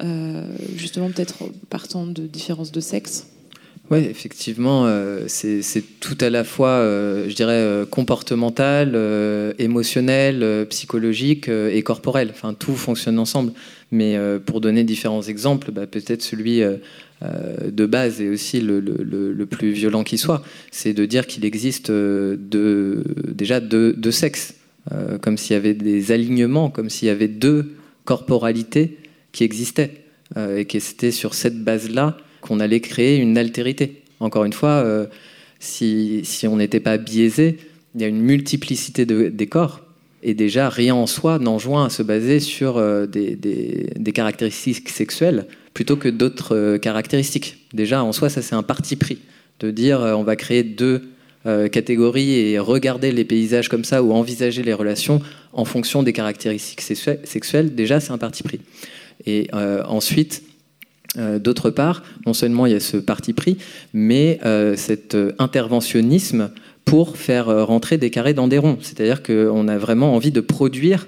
[0.04, 0.46] euh,
[0.78, 1.38] Justement, peut-être
[1.70, 3.28] partant de différences de sexe?
[3.92, 4.88] Oui, effectivement,
[5.28, 6.84] c'est tout à la fois,
[7.28, 8.96] je dirais, comportemental,
[9.58, 12.30] émotionnel, psychologique et corporel.
[12.32, 13.54] Enfin, tout fonctionne ensemble.
[13.92, 16.64] Mais pour donner différents exemples, bah, peut-être celui
[17.22, 21.90] euh, de base et aussi le, plus violent qui soit, c'est de dire qu'il existe
[21.90, 22.38] euh,
[23.28, 24.56] déjà deux, sexes,
[24.94, 27.76] euh, comme s'il y avait des alignements, comme s'il y avait deux
[28.06, 29.00] corporalités
[29.34, 30.06] qui existaient,
[30.56, 34.02] et que c'était sur cette base-là qu'on allait créer une altérité.
[34.20, 34.86] Encore une fois,
[35.60, 37.58] si, on n'était pas biaisé,
[37.96, 39.82] il y a une multiplicité des corps,
[40.22, 46.10] et déjà rien en soi n'enjoint à se baser sur des caractéristiques sexuelles plutôt que
[46.10, 47.58] d'autres euh, caractéristiques.
[47.74, 49.20] Déjà, en soi, ça c'est un parti pris
[49.62, 51.04] de dire euh, on va créer deux
[51.46, 55.22] euh, catégories et regarder les paysages comme ça ou envisager les relations
[55.54, 57.76] en fonction des caractéristiques sexuelles.
[57.76, 58.60] Déjà, c'est un parti pris.
[59.26, 60.44] Et ensuite,
[61.18, 63.58] d'autre part, non seulement il y a ce parti pris,
[63.94, 64.40] mais
[64.76, 66.52] cet interventionnisme
[66.86, 68.78] pour faire rentrer des carrés dans des ronds.
[68.82, 71.08] C'est-à-dire qu'on a vraiment envie de produire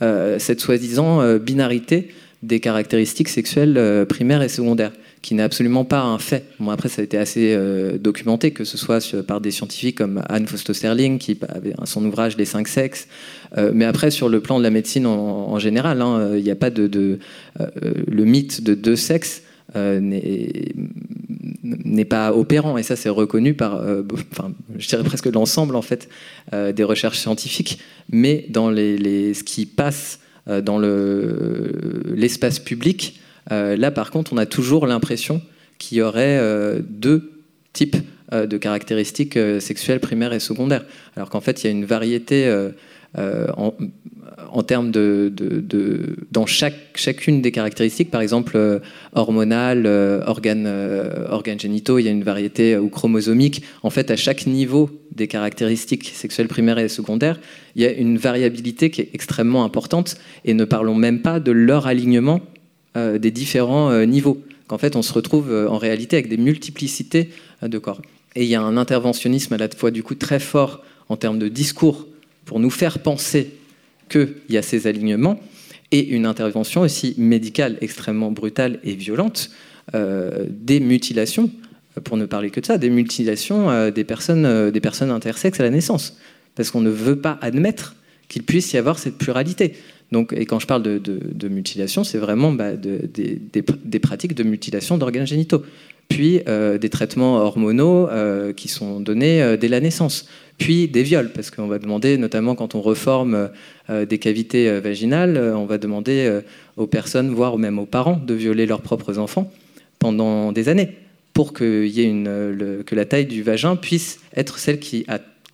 [0.00, 2.08] cette soi-disant binarité
[2.42, 6.44] des caractéristiques sexuelles euh, primaires et secondaires, qui n'est absolument pas un fait.
[6.68, 10.46] Après, ça a été assez euh, documenté, que ce soit par des scientifiques comme Anne
[10.46, 13.08] Foster-Sterling, qui avait son ouvrage Les cinq sexes.
[13.56, 16.56] Euh, mais après, sur le plan de la médecine en, général, hein, il n'y a
[16.56, 17.18] pas de.
[17.58, 19.42] le mythe de deux sexes
[19.74, 20.74] n'est
[22.04, 23.80] pas opérant et ça c'est reconnu par
[24.32, 26.10] enfin, je dirais presque l'ensemble en fait
[26.52, 27.78] des recherches scientifiques
[28.10, 30.80] mais dans les, ce qui passe euh, dans
[32.16, 35.42] l'espace public, euh, là par contre, on a toujours l'impression
[35.78, 37.32] qu'il y aurait euh, deux
[37.72, 37.96] types
[38.32, 40.86] de caractéristiques sexuelles primaires et secondaires.
[41.16, 42.50] Alors qu'en fait, il y a une variété
[43.14, 45.30] en, termes de,
[46.30, 48.80] dans chaque, chacune des caractéristiques, par exemple
[49.12, 49.86] hormonales,
[50.26, 50.66] organes,
[51.28, 53.64] organes génitaux, il y a une variété ou chromosomique.
[53.82, 57.38] En fait, à chaque niveau des caractéristiques sexuelles primaires et secondaires,
[57.76, 61.52] il y a une variabilité qui est extrêmement importante et ne parlons même pas de
[61.52, 62.40] leur alignement
[62.96, 64.42] euh, des différents euh, niveaux.
[64.66, 67.30] Qu'en fait, on se retrouve euh, en réalité avec des multiplicités
[67.62, 68.02] de corps.
[68.34, 71.38] Et il y a un interventionnisme à la fois du coup très fort en termes
[71.38, 72.06] de discours
[72.44, 73.50] pour nous faire penser
[74.08, 75.40] qu'il y a ces alignements
[75.90, 79.50] et une intervention aussi médicale extrêmement brutale et violente
[79.92, 81.50] des mutilations
[82.04, 85.70] pour ne parler que de ça, des mutilations des, personnes, des personnes intersexes à la
[85.70, 86.16] naissance
[86.54, 87.94] parce qu'on ne veut pas admettre
[88.28, 89.74] qu'il puisse y avoir cette pluralité.
[90.12, 95.26] Donc, et quand je parle de, mutilation, c'est vraiment bah, des, pratiques de mutilation d'organes
[95.26, 95.62] génitaux,
[96.08, 101.02] puis euh, des traitements hormonaux euh, qui sont donnés euh, dès la naissance, puis des
[101.02, 103.48] viols, parce qu'on va demander, notamment quand on reforme
[103.88, 106.40] des cavités vaginales, on va demander
[106.76, 109.50] aux personnes, voire même aux parents, de violer leurs propres enfants
[109.98, 110.90] pendant des années,
[111.32, 115.06] pour que, y ait que la taille du vagin puisse être celle qui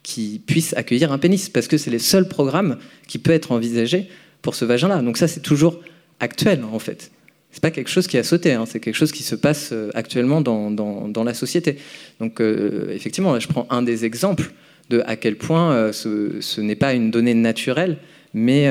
[0.03, 4.09] qui puisse accueillir un pénis, parce que c'est les seuls programmes qui peuvent être envisagés
[4.43, 5.03] pour ce vagin-là.
[5.03, 5.81] Donc ça, c'est toujours
[6.21, 7.11] actuel, en fait.
[7.51, 8.67] C'est pas quelque chose qui a sauté, hein.
[8.67, 11.79] c'est quelque chose qui se passe euh, actuellement dans, dans, la société.
[12.21, 14.53] Donc euh, effectivement, je prends un des exemples
[14.91, 17.97] de à quel point euh, ce, n'est pas une donnée naturelle,
[18.35, 18.71] mais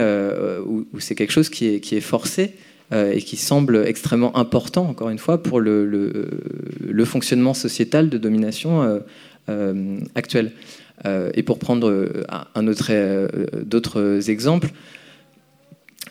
[0.65, 2.53] où, c'est quelque chose qui est, qui est forcé
[2.93, 6.29] et qui semble extrêmement important, encore une fois, pour le, le,
[6.79, 9.01] le fonctionnement sociétal de domination
[10.15, 10.51] actuel.
[11.05, 12.09] Euh, et pour prendre
[12.55, 12.91] un autre,
[13.63, 14.69] d'autres exemples,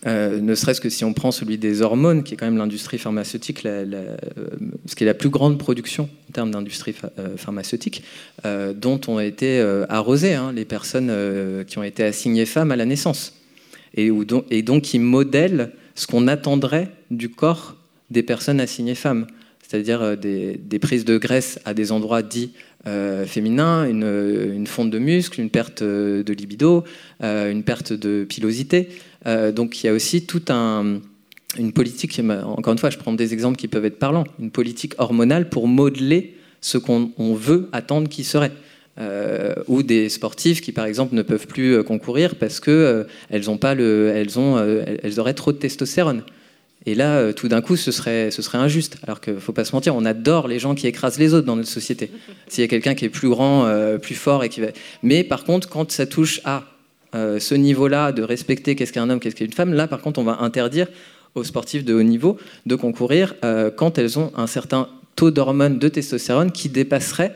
[0.04, 3.62] ne serait-ce que si on prend celui des hormones, qui est quand même l'industrie pharmaceutique,
[3.62, 6.94] ce qui est la plus grande production en termes d'industrie
[7.36, 8.02] pharmaceutique,
[8.44, 11.12] dont ont été arrosées hein, les personnes
[11.66, 13.34] qui ont été assignées femmes à la naissance,
[13.96, 14.10] et,
[14.62, 17.76] donc qui modèlent ce qu'on attendrait du corps
[18.10, 19.26] des personnes assignées femmes,
[19.62, 22.52] c'est-à-dire des, prises de graisse à des endroits dits
[22.86, 26.84] euh, féminin, une, fonte de muscle, une perte de libido,
[27.22, 28.88] euh, une perte de pilosité.
[29.26, 33.32] Euh, donc il y a aussi toute une politique, encore une fois, je prends des
[33.32, 38.22] exemples qui peuvent être parlants, une politique hormonale pour modeler ce qu'on veut attendre qui
[38.22, 38.52] serait.
[39.66, 44.12] ou des sportifs qui, par exemple, ne peuvent plus concourir parce qu'elles ont pas le,
[44.14, 44.58] elles ont,
[45.02, 46.22] elles auraient trop de testostérone.
[46.86, 48.98] Et là, euh, tout d'un coup, ce serait, ce serait injuste.
[49.02, 51.46] Alors qu'il ne faut pas se mentir, on adore les gens qui écrasent les autres
[51.46, 52.10] dans notre société.
[52.48, 54.68] S'il y a quelqu'un qui est plus grand, euh, plus fort et qui va...
[55.02, 56.64] Mais par contre, quand ça touche à
[57.12, 60.42] ce niveau-là de respecter qu'est-ce qu'un homme, qu'est-ce qu'une femme, là par contre on va
[60.42, 60.86] interdire
[61.34, 63.34] aux sportifs de haut niveau de concourir
[63.76, 67.34] quand elles ont un certain taux d'hormones de testostérone qui dépasserait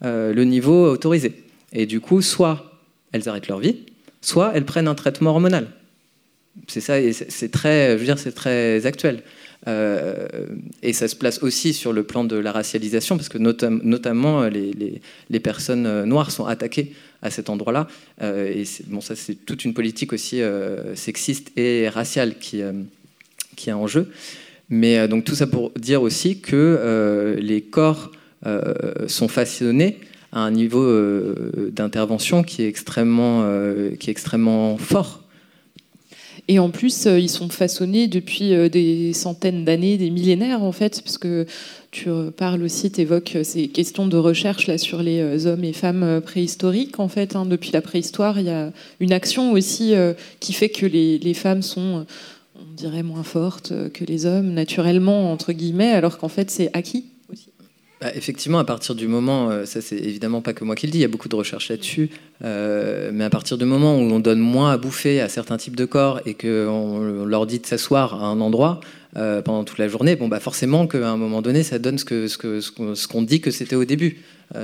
[0.00, 1.44] le niveau autorisé.
[1.74, 2.80] Et du coup, soit
[3.12, 3.76] elles arrêtent leur vie,
[4.22, 5.68] soit elles prennent un traitement hormonal.
[6.66, 9.22] C'est ça, c'est très, je veux dire, c'est très actuel.
[9.66, 10.26] Euh,
[10.82, 15.00] et ça se place aussi sur le plan de la racialisation, parce que notamment les,
[15.30, 16.92] les, personnes noires sont attaquées
[17.22, 17.86] à cet endroit-là.
[18.22, 22.62] Euh, et bon, ça, c'est toute une politique aussi euh, sexiste et raciale qui,
[23.56, 24.10] qui est en jeu.
[24.70, 28.12] Mais donc tout ça pour dire aussi que les corps
[29.06, 29.98] sont façonnés
[30.32, 35.22] à un niveau euh, d'intervention qui est euh, qui est extrêmement fort.
[36.50, 41.02] Et en plus, euh, ils sont façonnés depuis des centaines d'années, des millénaires en fait,
[41.02, 41.46] parce que
[41.90, 47.00] tu parles aussi, tu évoques ces questions de recherche sur les hommes et femmes préhistoriques.
[47.00, 47.46] En fait, hein.
[47.46, 49.94] depuis la préhistoire, il y a une action aussi
[50.40, 52.04] qui fait que les femmes sont,
[52.56, 57.06] on dirait, moins fortes que les hommes, naturellement, entre guillemets, alors qu'en fait, c'est acquis.
[58.00, 60.92] Bah, effectivement, à partir du moment, euh, ça c'est évidemment pas que moi qui le
[60.92, 62.10] dis, il y a beaucoup de recherches là-dessus,
[62.44, 65.74] euh, mais à partir du moment où on donne moins à bouffer à certains types
[65.74, 68.78] de corps et qu'on leur dit de s'asseoir à un endroit
[69.16, 73.06] euh, pendant toute la journée, bon bah forcément qu'à un moment donné, ça donne ce
[73.08, 74.18] qu'on dit que c'était au début.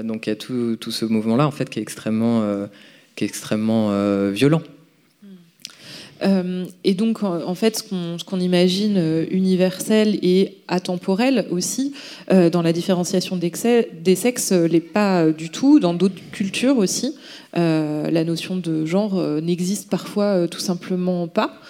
[0.05, 2.45] donc il y a tout, tout ce mouvement-là en fait qui est extrêmement
[3.17, 3.91] qui est extrêmement
[4.31, 4.63] violent.
[6.25, 11.93] Euh, et donc, en, fait, ce qu'on imagine euh, universel et atemporel aussi,
[12.33, 15.81] euh, dans la différenciation des sexes, l'est pas du tout.
[15.81, 17.15] Dans d'autres cultures aussi,
[17.55, 21.61] la notion de genre n'existe parfois tout simplement pas.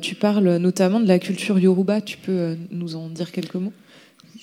[0.00, 2.00] tu parles notamment de la culture yoruba.
[2.00, 3.72] Tu peux nous en dire quelques mots?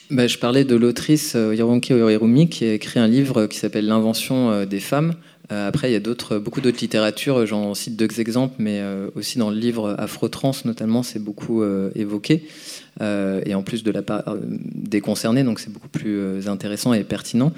[0.10, 4.66] Bah, je parlais de l'autrice Yoronki Orirumi qui a écrit un livre qui s'appelle L'invention
[4.66, 5.14] des femmes,
[5.50, 9.50] après, il y a beaucoup d'autres littératures, j'en cite deux exemples, mais euh, aussi dans
[9.50, 12.48] le livre Afro-Trans, notamment, c'est beaucoup euh, évoqué.
[13.02, 14.04] et en plus de la
[14.48, 17.52] des concernés, donc c'est beaucoup plus intéressant et pertinent.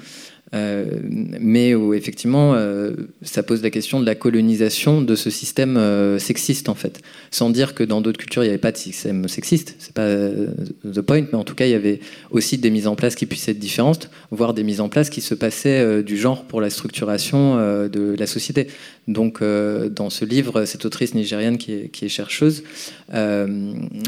[0.54, 5.76] Euh, mais où effectivement euh, ça pose la question de la colonisation de ce système
[5.76, 7.00] euh, sexiste en fait,
[7.32, 10.08] sans dire que dans d'autres cultures il n'y avait pas de système sexiste, c'est pas
[10.08, 11.98] the point, mais en tout cas il y avait
[12.30, 15.20] aussi des mises en place qui puissent être différentes, voire des mises en place qui
[15.20, 17.56] se passaient du genre pour la structuration
[17.88, 18.68] de la société.
[19.08, 22.62] Donc dans ce livre, cette autrice nigérienne qui est, qui est chercheuse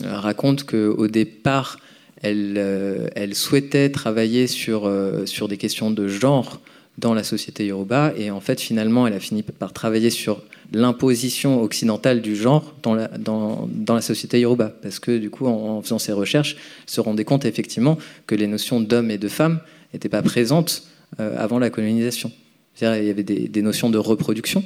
[0.05, 1.78] raconte qu'au départ
[2.25, 6.61] euh, elle, souhaitait travailler sur, euh, sur des questions de genre
[6.97, 10.43] dans la société yoruba et en fait finalement elle a fini par travailler sur
[10.73, 16.12] l'imposition occidentale du genre dans la, société yoruba parce que du coup en, faisant ses
[16.12, 19.61] recherches elle se rendait compte effectivement que les notions d'homme et de femme
[19.93, 20.89] n'étaient pas présentes
[21.21, 22.33] euh, avant la colonisation.
[22.75, 24.64] C'est-à-dire il y avait des, notions de reproduction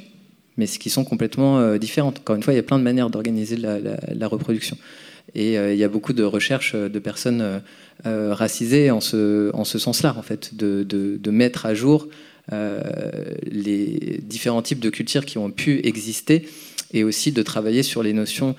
[0.56, 2.20] mais qui sont complètement différentes.
[2.20, 4.78] Encore une fois il y a plein de manières d'organiser la reproduction.
[5.34, 7.62] Et euh, il y a beaucoup de recherches de personnes
[8.06, 12.08] euh, racisées en ce, en ce sens-là, en fait, de, mettre à jour
[12.52, 12.80] euh,
[13.50, 16.48] les différents types de cultures qui ont pu exister
[16.92, 18.54] et aussi de travailler sur les notions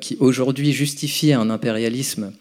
[0.00, 2.32] qui aujourd'hui justifient un impérialisme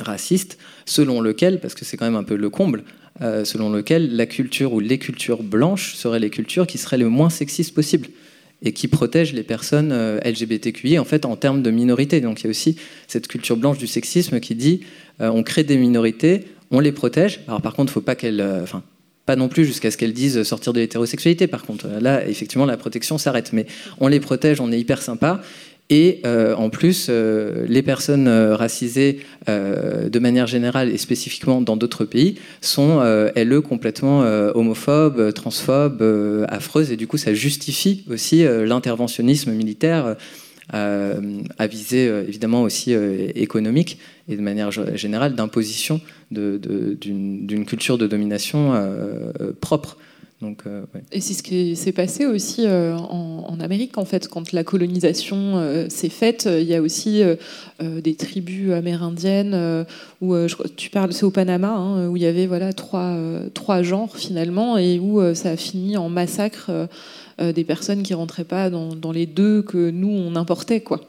[0.00, 2.82] raciste, selon lequel, parce que c'est quand même un peu le comble,
[3.20, 7.30] selon lequel la culture ou les cultures blanches seraient les cultures qui seraient le moins
[7.30, 8.08] sexistes possible
[8.62, 12.20] et qui protège les personnes euh, LGBTQI en fait en termes de minorité.
[12.20, 12.76] Donc il y a aussi
[13.08, 14.80] cette culture blanche du sexisme qui dit
[15.20, 17.40] euh, on crée des minorités, on les protège.
[17.48, 18.82] Alors par contre, faut pas qu'elles, euh, enfin
[19.24, 21.46] pas non plus jusqu'à ce qu'elles disent sortir de l'hétérosexualité.
[21.46, 23.66] Par contre, là effectivement la protection s'arrête, mais
[24.00, 25.42] on les protège, on est hyper sympa.
[25.92, 31.76] Et euh, en plus, euh, les personnes euh, racisées, de manière générale et spécifiquement dans
[31.76, 33.02] d'autres pays, sont,
[33.34, 34.20] elles, complètement
[34.54, 36.92] homophobes, transphobes, affreuses.
[36.92, 40.14] Et du coup, ça justifie aussi l'interventionnisme militaire
[40.70, 42.92] à visée évidemment aussi
[43.34, 48.74] économique et de manière générale d'imposition d'une culture de domination
[49.60, 49.98] propre.
[50.66, 54.64] Euh, Et c'est ce qui s'est passé aussi euh, en, Amérique, en fait, quand la
[54.64, 56.48] colonisation euh, s'est faite.
[56.50, 57.22] Il y a aussi
[57.80, 59.86] des tribus amérindiennes
[60.20, 60.34] où
[60.76, 63.16] tu parles, c'est au Panama, hein, où il y avait voilà trois,
[63.54, 66.88] trois genres finalement, et où ça a fini en massacre
[67.40, 71.00] des personnes qui rentraient pas dans, les deux que nous on importait, quoi.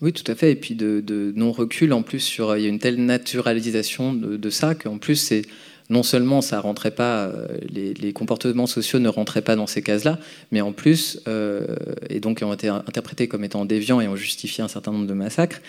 [0.00, 0.52] Oui, tout à fait.
[0.52, 4.50] Et puis de, non-recul, en plus, sur, il y a une telle naturalisation de, de
[4.50, 5.42] ça qu'en plus, c'est
[5.90, 10.18] non seulement ça rentrait pas, euh, les, comportements sociaux ne rentraient pas dans ces cases-là,
[10.52, 11.76] mais en plus, euh,
[12.10, 15.14] et donc ont été interprétés comme étant déviants et ont justifié un certain nombre de
[15.14, 15.60] massacres.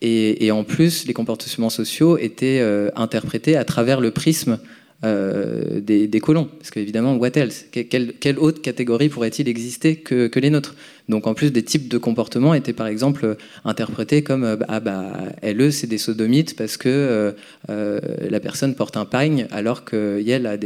[0.00, 4.60] Et, en plus, les comportements sociaux étaient euh, interprétés à travers le prisme
[5.02, 6.46] des, colons.
[6.58, 7.66] Parce qu'évidemment, what else?
[7.70, 10.74] Quelle, autre catégorie pourrait-il exister que, les nôtres?
[11.08, 15.70] Donc en plus, des types de comportements étaient par exemple interprétés comme ah bah LE
[15.70, 17.34] c'est des sodomites parce que
[17.68, 20.56] la personne porte un pagne alors qu'elle a,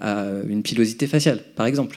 [0.00, 1.96] a une pilosité faciale, par exemple.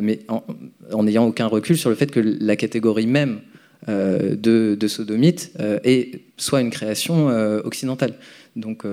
[0.00, 3.40] mais en n'ayant aucun recul sur le fait que la catégorie même
[3.88, 8.14] euh, de, de, sodomite euh, est soit une création euh, occidentale.
[8.56, 8.84] Donc,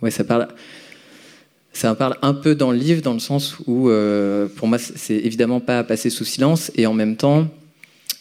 [0.00, 0.48] ouais, ça parle.
[1.72, 3.90] Ça parle un peu dans le livre, dans le sens où,
[4.56, 7.48] pour moi, c'est évidemment pas à passer sous silence, et en même temps,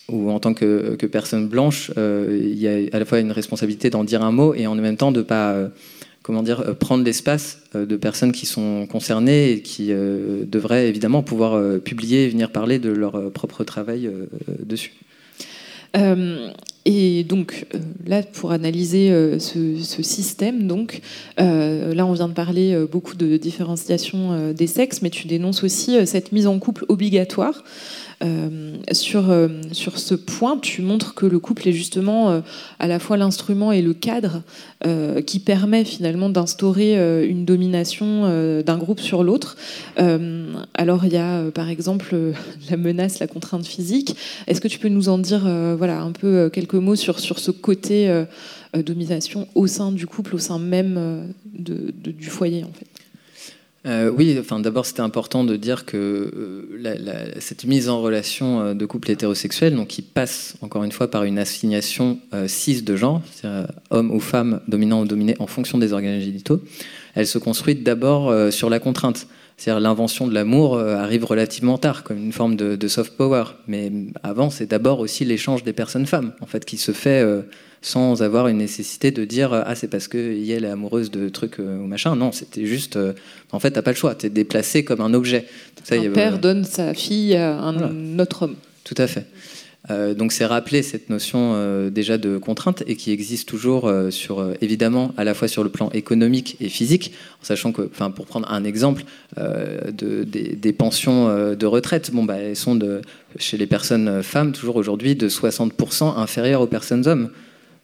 [0.08, 4.04] ou en tant que, personne blanche, il y a à la fois une responsabilité d'en
[4.04, 5.56] dire un mot, et en même temps de pas
[6.22, 12.26] comment dire, prendre l'espace de personnes qui sont concernées et qui devraient évidemment pouvoir publier
[12.26, 14.12] et venir parler de leur propre travail
[14.64, 14.94] dessus.
[16.90, 21.02] Euh, et donc euh, là, pour analyser euh, ce, système, donc
[21.38, 26.32] là, on vient de parler beaucoup de différenciation des sexes, mais tu dénonces aussi cette
[26.32, 27.64] mise en couple obligatoire.
[28.22, 32.42] Euh, sur, euh, sur ce point, tu montres que le couple est justement euh,
[32.78, 34.42] à la fois l'instrument et le cadre
[35.26, 39.58] qui permet finalement d'instaurer une domination d'un groupe sur l'autre.
[39.98, 42.16] alors il y a par exemple
[42.72, 44.16] la menace, la contrainte physique.
[44.48, 45.42] Est-ce que tu peux nous en dire
[45.78, 48.24] voilà, un peu quelques mots sur, ce côté
[48.74, 52.88] domination au sein du couple, au sein même du foyer en fait?
[53.90, 58.74] Euh, oui, enfin, d'abord c'était important de dire que euh, cette mise en relation euh,
[58.74, 63.22] de couple hétérosexuel, donc qui passe encore une fois par une assignation cis de genre,
[63.32, 66.62] c'est-à-dire homme ou femme, dominant ou dominé en fonction des organes génitaux,
[67.16, 69.28] elle se construit d'abord sur la contrainte.
[69.58, 73.44] C'est-à-dire l'invention de l'amour arrive relativement tard, comme une forme de, de soft power.
[73.68, 73.92] Mais
[74.24, 77.26] avant, c'est d'abord aussi l'échange des personnes femmes, en fait, qui se fait
[77.82, 81.60] sans avoir une nécessité de dire ah c'est parce que elle est amoureuse de trucs
[81.60, 82.16] euh, ou machin.
[82.16, 83.14] Non, c'était juste euh,
[83.52, 85.46] en fait t'as pas le choix, t'es déplacé comme un objet.
[85.92, 88.56] un père donne sa fille à un autre homme.
[88.84, 89.26] Tout à fait.
[89.90, 95.14] Euh, donc c'est rappeler cette notion déjà de contrainte et qui existe toujours sur évidemment
[95.16, 98.52] à la fois sur le plan économique et physique, en sachant que, enfin pour prendre
[98.52, 99.06] un exemple,
[99.38, 103.02] de, des, pensions de retraite, bon bah elles sont de,
[103.38, 107.30] chez les personnes femmes toujours aujourd'hui de 60% inférieures aux personnes hommes.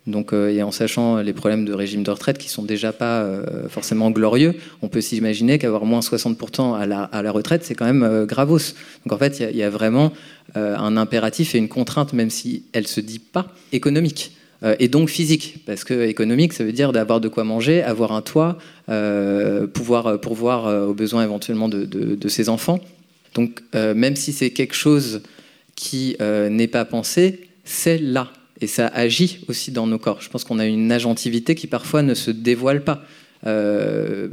[0.08, 3.22] Donc, euh, et en sachant les problèmes de régime de retraite qui sont déjà pas
[3.22, 8.04] euh, forcément glorieux, on peut s'imaginer qu'avoir moins 60% à la, retraite, c'est quand même
[8.04, 8.60] euh, gravos.
[9.06, 10.14] Donc en fait, il y, a vraiment
[10.54, 14.32] un impératif et une contrainte, même si elle se dit pas économique.
[14.80, 18.22] et donc physique, parce que économique, ça veut dire d'avoir de quoi manger, avoir un
[18.22, 18.58] toit,
[19.74, 22.80] pouvoir pourvoir aux besoins éventuellement de ses enfants.
[23.34, 25.24] Donc même si c'est quelque chose
[25.76, 28.32] qui n'est pas pensé, c'est là
[28.62, 30.22] et ça agit aussi dans nos corps.
[30.22, 33.04] Je pense qu'on a une agentivité qui parfois ne se dévoile pas.
[33.46, 34.30] Euh,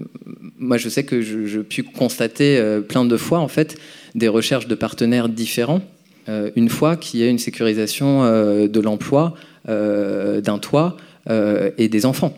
[0.58, 3.76] moi, je sais que je, pu constater euh, plein de fois en fait
[4.14, 5.82] des recherches de partenaires différents.
[6.28, 9.34] Euh, une fois qu'il y a une sécurisation de l'emploi,
[9.66, 10.96] d'un toit
[11.28, 12.36] et des enfants.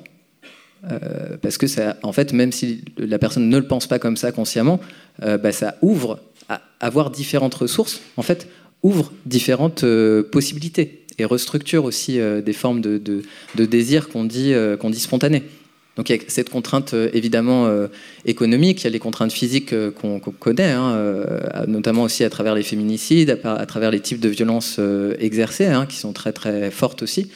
[1.43, 4.33] parce que ça, en fait, même si la personne ne le pense pas comme ça
[4.33, 4.81] consciemment,
[5.21, 8.01] bah, ça ouvre à avoir différentes ressources.
[8.17, 8.47] En fait,
[8.83, 9.85] ouvre différentes
[10.31, 13.23] possibilités et restructure aussi euh, des formes de,
[13.55, 15.43] désir qu'on dit, euh, qu'on dit spontanées.
[15.97, 17.71] Donc il y a cette contrainte euh, évidemment
[18.25, 21.23] économique, il y a les contraintes physiques qu'on connaît, hein,
[21.69, 24.81] notamment aussi à travers les féminicides, à, travers les types de violences
[25.21, 27.31] exercées, hein, qui sont très très fortes aussi.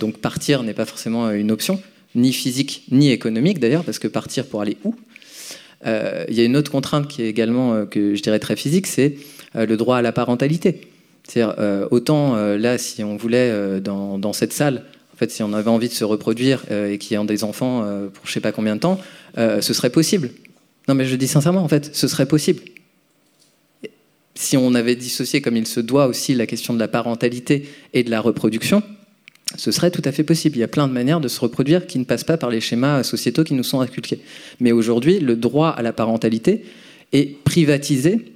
[0.00, 1.82] donc partir n'est pas forcément une option,
[2.14, 4.94] ni physique ni économique d'ailleurs, parce que partir pour aller où?
[5.84, 9.16] Il y a une autre contrainte qui est également, que je dirais très physique, c'est
[9.54, 10.91] le droit à la parentalité.
[11.26, 15.42] C'est-à-dire, euh, autant euh, là, si on voulait, euh, dans, cette salle, en fait, si
[15.42, 18.40] on avait envie de se reproduire et qu'il y ait des enfants pour je sais
[18.40, 18.98] pas combien de temps,
[19.36, 20.30] ce serait possible.
[20.88, 22.60] Non, mais je dis sincèrement, en fait, ce serait possible.
[24.34, 28.02] Si on avait dissocié comme il se doit aussi la question de la parentalité et
[28.02, 28.82] de la reproduction,
[29.56, 30.56] ce serait tout à fait possible.
[30.56, 32.60] Il y a plein de manières de se reproduire qui ne passent pas par les
[32.60, 34.20] schémas sociétaux qui nous sont inculqués.
[34.58, 36.64] Mais aujourd'hui, le droit à la parentalité
[37.12, 38.32] est privatisé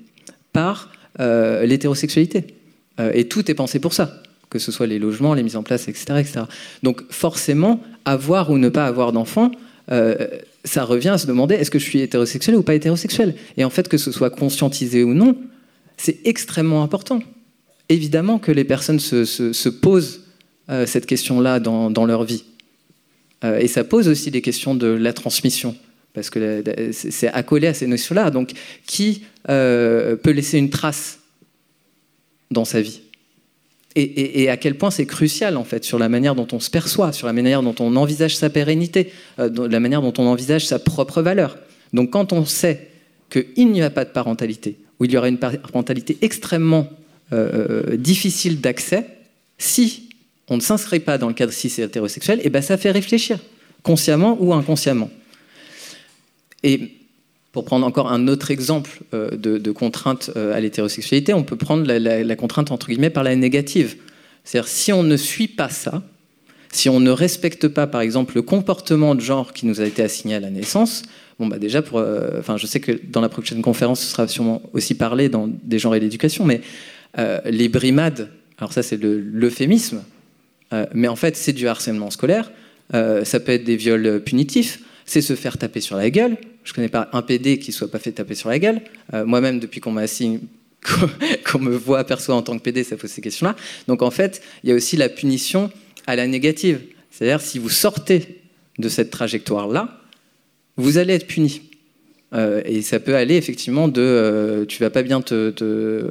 [0.53, 2.55] par l'hétérosexualité.
[3.01, 5.62] Euh, et tout est pensé pour ça, que ce soit les logements, les mises en
[5.62, 6.05] place, etc.
[6.18, 6.40] etc.
[6.82, 9.51] Donc forcément, avoir ou ne pas avoir d'enfant,
[9.92, 10.26] euh,
[10.64, 13.34] ça revient à se demander est-ce que je suis hétérosexuel ou pas hétérosexuel?
[13.57, 15.36] Et en fait, que ce soit conscientisé ou non,
[15.97, 17.20] c'est extrêmement important.
[17.88, 20.22] Évidemment que les personnes se, posent
[20.70, 22.44] euh, cette question-là dans, leur vie.
[23.44, 25.76] et ça pose aussi des questions de la transmission,
[26.14, 28.30] parce que c'est accolé à ces notions-là.
[28.30, 28.53] Donc,
[28.86, 31.20] qui peut laisser une trace
[32.51, 33.01] dans sa vie.
[33.99, 37.14] Et, à quel point c'est crucial en fait sur la manière dont on se perçoit,
[37.14, 40.78] sur la manière dont on envisage sa pérennité, euh, la manière dont on envisage sa
[40.78, 41.57] propre valeur.
[41.94, 42.88] Donc quand on sait
[43.30, 46.90] qu'il n'y a pas de parentalité, ou il y aura une parentalité extrêmement
[47.32, 49.07] euh, difficile d'accès,
[49.57, 50.11] si
[50.49, 52.90] on ne s'inscrit pas dans le cadre cis et hétérosexuel, et eh ben ça fait
[52.90, 53.38] réfléchir,
[53.82, 55.11] consciemment ou inconsciemment.
[56.62, 56.92] Et
[57.57, 61.90] pour prendre encore un autre exemple euh, de, contrainte euh, à l'hétérosexualité, on peut prendre
[61.90, 63.96] la, contrainte entre guillemets par la négative.
[64.44, 66.02] C'est-à-dire si on ne suit pas ça,
[66.70, 70.02] si on ne respecte pas par exemple le comportement de genre qui nous a été
[70.02, 71.04] assigné à la naissance,
[71.38, 74.61] bon bah déjà pour, euh, je sais que dans la prochaine conférence ce sera sûrement
[74.74, 76.61] aussi parlé dans des genres et l'éducation, mais
[77.46, 78.28] les brimades,
[78.59, 80.02] alors ça c'est l'euphémisme,
[80.92, 82.52] mais en fait c'est du harcèlement scolaire,
[82.92, 86.74] ça peut être des viols punitifs, c'est se faire taper sur la gueule, je ne
[86.74, 88.80] connais pas un PD qui ne soit pas fait taper sur la gueule.
[89.14, 90.40] Euh, moi-même, depuis qu'on m'a assigné,
[91.50, 93.54] qu'on me voit, perçoit en tant que PD, ça pose ces questions-là.
[93.86, 95.70] Donc en fait, il y a aussi la punition
[96.09, 96.80] à la négative.
[97.11, 98.42] C'est-à-dire, si vous sortez
[98.78, 100.00] de cette trajectoire-là,
[100.76, 101.62] vous allez être puni.
[102.34, 105.50] Euh, et ça peut aller effectivement de euh, tu vas pas bien te,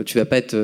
[0.03, 0.55] tu vas pas être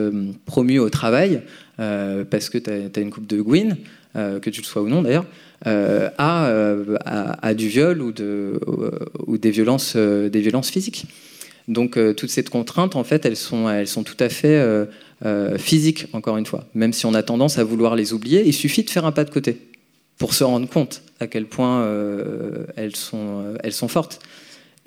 [0.46, 1.42] promu au travail
[1.78, 3.76] parce que tu as, une coupe de Gwyn,
[4.14, 5.26] que tu le sois ou non d'ailleurs,
[5.68, 8.12] euh, euh, à, du viol ou,
[9.28, 11.06] ou des, violences, euh, des violences physiques.
[11.68, 14.62] Donc toutes ces contraintes, en fait, elles sont, tout à fait
[15.58, 16.66] physiques, encore une fois.
[16.74, 19.24] Même si on a tendance à vouloir les oublier, il suffit de faire un pas
[19.24, 19.58] de côté
[20.18, 21.88] pour se rendre compte à quel point
[22.76, 24.20] elles, sont, fortes.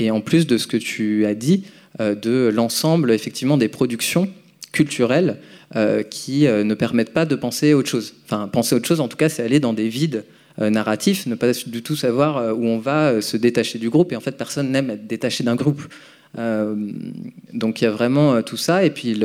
[0.00, 1.64] Et en plus de ce que tu as dit,
[2.00, 4.28] de l'ensemble effectivement des productions
[4.72, 5.38] culturelles
[6.10, 8.14] qui ne permettent pas de penser autre chose.
[8.24, 11.34] Enfin, penser autre chose, en tout cas, c'est aller dans des vides euh, narratif, ne
[11.34, 14.12] pas du tout savoir euh, où on va euh, se détacher du groupe.
[14.12, 15.82] Et en fait, personne n'aime être détaché d'un groupe.
[17.52, 18.84] donc il y a vraiment tout ça.
[18.84, 19.20] Et puis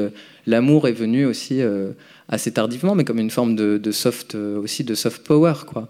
[0.45, 1.61] l'amour est venu aussi
[2.27, 5.88] assez tardivement, mais comme une forme de, soft aussi de soft power, quoi.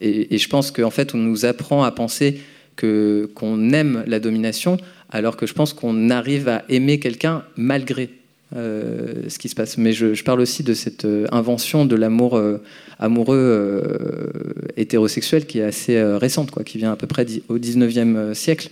[0.00, 2.40] et, je pense qu'en fait, on nous apprend à penser
[2.76, 4.78] qu'on aime la domination,
[5.10, 8.08] alors que je pense qu'on arrive à aimer quelqu'un malgré
[8.56, 9.78] euh, ce qui se passe.
[9.78, 12.60] Mais je, parle aussi de cette euh, invention de l'amour euh,
[12.98, 14.32] amoureux
[14.76, 18.70] hétérosexuel qui est assez récente, quoi, qui vient à peu près au 19e siècle.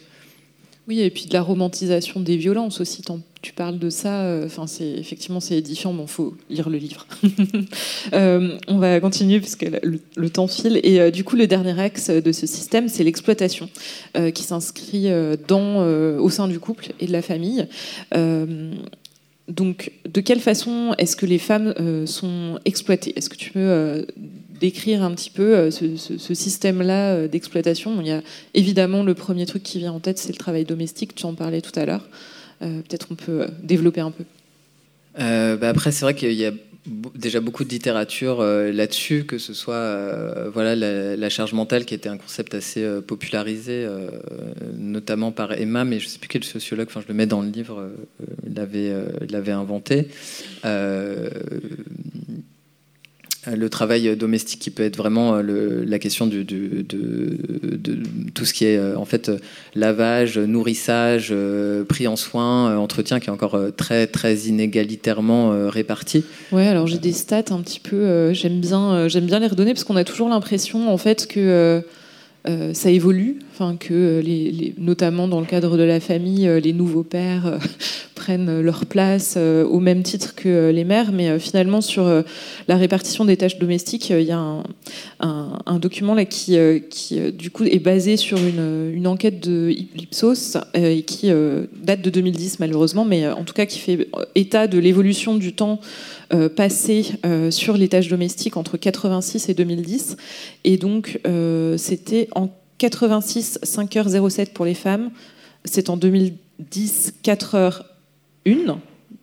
[0.88, 3.02] Oui, et puis de la romantisation des violences aussi.
[3.40, 4.42] Tu parles de ça.
[4.44, 5.94] Enfin, c'est effectivement c'est édifiant.
[5.94, 7.06] Bon, faut lire le livre.
[8.12, 10.80] on va continuer parce que le, temps file.
[10.82, 13.68] Et du coup, le dernier axe de ce système, c'est l'exploitation,
[14.34, 15.08] qui s'inscrit
[15.46, 15.86] dans
[16.18, 17.66] au sein du couple et de la famille.
[19.48, 23.14] Donc, de quelle façon est-ce que les femmes euh, sont exploitées?
[23.16, 24.02] Est-ce que tu peux euh,
[24.60, 27.98] décrire un petit peu euh, ce, système-là d'exploitation?
[28.00, 28.22] Il y a
[28.52, 31.14] évidemment le premier truc qui vient en tête, c'est le travail domestique.
[31.14, 32.06] Tu en parlais tout à l'heure.
[32.60, 34.24] Peut-être on peut développer un peu.
[35.16, 36.52] Bah après, c'est vrai qu'il y a
[37.14, 41.94] déjà beaucoup de littérature euh, là-dessus, que ce soit euh, voilà, la, charge mentale qui
[41.94, 43.86] était un concept assez euh, popularisé,
[44.76, 47.42] notamment par Emma, mais je ne sais plus quel sociologue, enfin je le mets dans
[47.42, 47.90] le livre,
[48.46, 50.08] l'avait inventé
[53.46, 56.42] le travail domestique qui peut être vraiment euh, la question de,
[58.34, 59.30] tout ce qui est euh, en fait
[59.74, 66.24] lavage, nourrissage, euh, pris en soin, entretien qui est encore très très inégalitairement réparti.
[66.52, 69.84] Ouais, alors j'ai des stats un petit peu, j'aime bien j'aime bien les redonner parce
[69.84, 71.82] qu'on a toujours l'impression en fait que
[72.48, 76.72] euh, ça évolue, enfin que euh, notamment dans le cadre de la famille, euh, les
[76.72, 77.58] nouveaux pères
[78.14, 82.04] prennent leur place au même titre que les mères, mais finalement sur
[82.66, 84.62] la répartition des tâches domestiques, il y a
[85.20, 86.58] un, document là qui,
[87.32, 91.30] du coup est basé sur une, une enquête de Ipsos et qui
[91.80, 95.80] date de 2010 malheureusement, mais en tout cas qui fait état de l'évolution du temps
[96.48, 100.16] passé euh, sur les tâches domestiques entre 86 et 2010.
[100.64, 105.10] Et donc, euh, c'était en 86, 5h07 pour les femmes.
[105.64, 108.76] C'est en 2010, 4h01.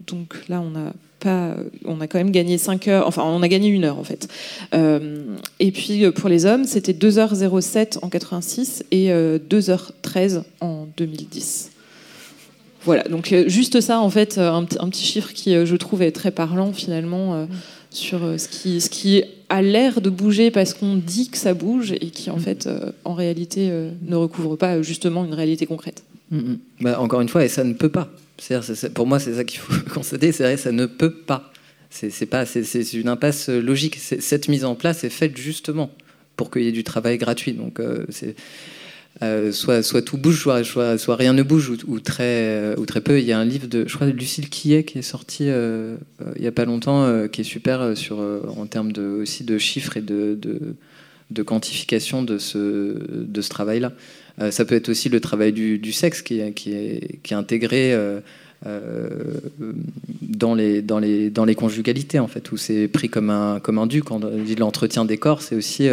[0.07, 3.47] Donc là, on a pas, on a quand même gagné 5 heures, enfin on a
[3.47, 4.27] gagné une heure en fait.
[4.73, 11.71] et puis pour les hommes, c'était 2h07 en 86 et 2h13 en 2010.
[12.85, 16.03] Voilà, donc euh, juste ça, en fait, euh, un, petit chiffre qui, euh, je trouve,
[16.03, 17.47] est très parlant finalement
[17.89, 21.93] sur ce qui, ce qui a l'air de bouger parce qu'on dit que ça bouge
[21.93, 22.41] et qui, en mm.
[22.41, 22.69] fait,
[23.03, 23.71] en réalité,
[24.03, 26.03] ne recouvre pas justement une réalité concrète.
[26.29, 26.59] Mm, mm.
[26.81, 28.09] Bah, encore une fois, et ça ne peut pas.
[28.93, 31.51] pour moi, c'est ça qu'il faut constater, c'est vrai, ça ne peut pas.
[31.89, 33.95] C'est pas, c'est une impasse logique.
[33.95, 35.89] Cette mise en place est faite justement
[36.35, 37.53] pour qu'il y ait du travail gratuit.
[37.53, 37.79] Donc,
[38.09, 38.35] c'est
[39.23, 43.19] euh, soit, tout bouge, soit, rien ne bouge, ou, très, euh, ou très peu.
[43.19, 45.95] Il y a un livre de, je crois, Lucille Quillet qui est sorti euh,
[46.35, 49.95] il n'y a pas longtemps, qui est super sur, en termes de, aussi de chiffres
[49.97, 50.75] et de,
[51.45, 53.93] quantification de ce, travail-là.
[54.51, 57.97] ça peut être aussi le travail du, sexe qui est, intégré
[60.21, 64.03] dans les conjugalités, en fait, où c'est pris comme un, comme un dû.
[64.03, 65.87] Quand on dit l'entretien des corps, c'est aussi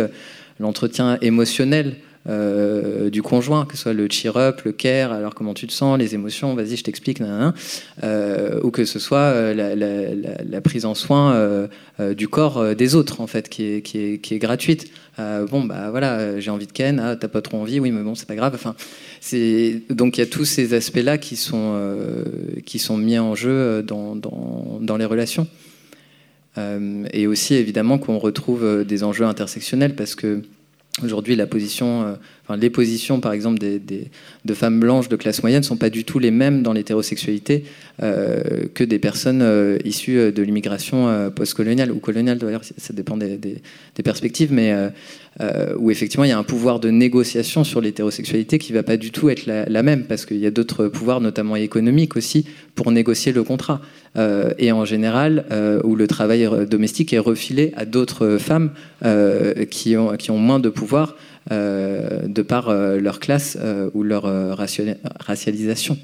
[0.58, 1.94] l'entretien émotionnel
[2.28, 5.98] euh, du conjoint, que ce soit le cheer-up, le care, alors comment tu te sens,
[5.98, 11.68] les émotions, vas-y, je t'explique, euh, ou que ce soit euh, la, prise en soin
[12.16, 14.92] du corps des autres, en fait, qui est, qui est, qui est gratuite.
[15.18, 18.14] bon, bah voilà, j'ai envie de ken, ah, t'as pas trop envie, oui, mais bon,
[18.14, 18.52] c'est pas grave.
[18.54, 18.76] Enfin,
[19.90, 21.76] donc il y a tous ces aspects-là qui sont
[22.64, 25.48] qui sont mis en jeu dans, dans, dans les relations.
[26.56, 30.42] et aussi évidemment qu'on retrouve des enjeux intersectionnels parce que
[31.00, 32.14] Aujourd'hui, la position, euh,
[32.54, 33.80] les positions, par exemple, des,
[34.44, 37.64] de femmes blanches de classe moyenne ne sont pas du tout les mêmes dans l'hétérosexualité
[38.02, 43.38] euh, que des personnes euh, issues de l'immigration postcoloniale ou coloniale, d'ailleurs, ça dépend des,
[44.02, 44.74] perspectives, mais
[45.78, 48.96] où effectivement il y a un pouvoir de négociation sur l'hétérosexualité qui ne va pas
[48.96, 52.46] du tout être la, la même, parce qu'il y a d'autres pouvoirs, notamment économiques aussi,
[52.74, 53.80] pour négocier le contrat.
[54.58, 55.44] et en général,
[55.84, 58.70] où le travail domestique est refilé à d'autres femmes
[59.70, 61.16] qui, ont, qui ont moins de pouvoir.
[61.50, 64.22] Euh, de par euh, leur classe euh, ou leur
[64.56, 65.98] racialisation.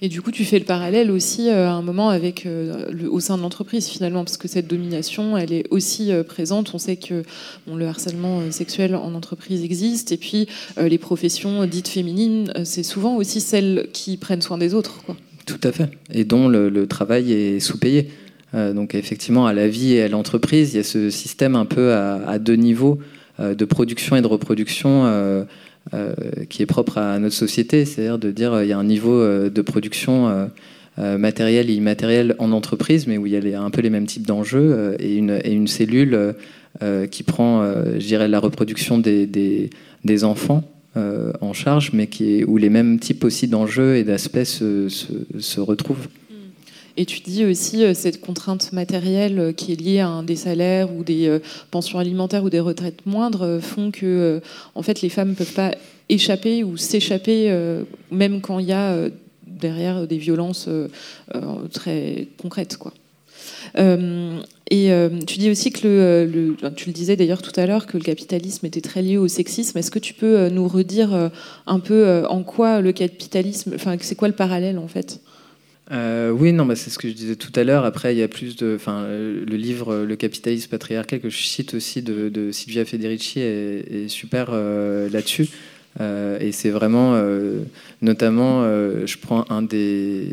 [0.00, 3.36] Et du coup, tu fais le parallèle aussi à un moment avec le, au sein
[3.36, 6.74] de l'entreprise finalement, parce que cette domination, elle est aussi présente.
[6.74, 7.22] On sait que
[7.66, 10.48] le harcèlement sexuel en entreprise existe, et puis
[10.78, 15.02] les professions dites féminines, c'est souvent aussi celles qui prennent soin des autres.
[15.02, 15.16] Quoi.
[15.46, 18.10] Tout à fait, et dont le, travail est sous-payé.
[18.52, 21.94] donc effectivement, à la vie et à l'entreprise, il y a ce système un peu
[21.94, 23.00] à deux niveaux
[23.38, 25.44] de production et de reproduction euh,
[25.94, 26.14] euh,
[26.48, 29.62] qui est propre à notre société, c'est-à-dire de dire il y a un niveau de
[29.62, 30.50] production
[30.98, 34.26] matériel et immatériel en entreprise, mais où il y a un peu les mêmes types
[34.26, 36.34] d'enjeux et une, cellule
[37.10, 37.64] qui prend,
[37.94, 39.70] je dirais, la reproduction des,
[40.24, 40.64] enfants
[40.96, 46.08] en charge, mais qui où les mêmes types aussi d'enjeux et d'aspects se, retrouvent.
[46.96, 50.94] Et tu dis aussi euh, cette contrainte matérielle euh, qui est liée à des salaires
[50.94, 51.40] ou des euh,
[51.70, 54.40] pensions alimentaires ou des retraites moindres font que
[54.74, 55.74] en fait les femmes ne peuvent pas
[56.08, 57.52] échapper ou s'échapper
[58.10, 59.08] même quand il y a
[59.46, 60.68] derrière des violences
[61.72, 62.78] très concrètes
[64.70, 64.90] et
[65.26, 68.80] tu dis aussi que tu le disais d'ailleurs tout à l'heure que le capitalisme était
[68.80, 69.78] très lié au sexisme.
[69.78, 71.30] Est-ce que tu peux nous redire
[71.66, 75.20] un peu en quoi le capitalisme, enfin c'est quoi le parallèle en fait?
[75.92, 77.84] Euh, oui, non, bah, c'est ce que je disais tout à l'heure.
[77.84, 81.74] Après, il y a plus de, enfin, le livre Le capitalisme patriarcal que je cite
[81.74, 85.48] aussi de, de Silvia Federici est, super euh, là-dessus.
[86.00, 87.60] Euh, et c'est vraiment, euh,
[88.02, 90.28] notamment, euh, je prends un des,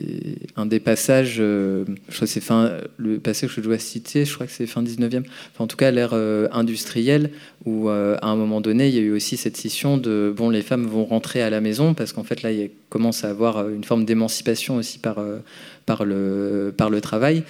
[0.58, 1.84] un des passages, je
[2.14, 5.20] crois c'est fin, le passage que je dois citer, je crois que c'est fin 19e,
[5.20, 6.14] enfin, en tout cas l'ère
[6.52, 7.32] industrielle,
[7.66, 10.62] où à un moment donné, il y a eu aussi cette scission de, bon, les
[10.62, 13.84] femmes vont rentrer à la maison, parce qu'en fait là, il commence à avoir une
[13.84, 15.18] forme d'émancipation aussi par,
[15.86, 17.44] par, le, par le travail.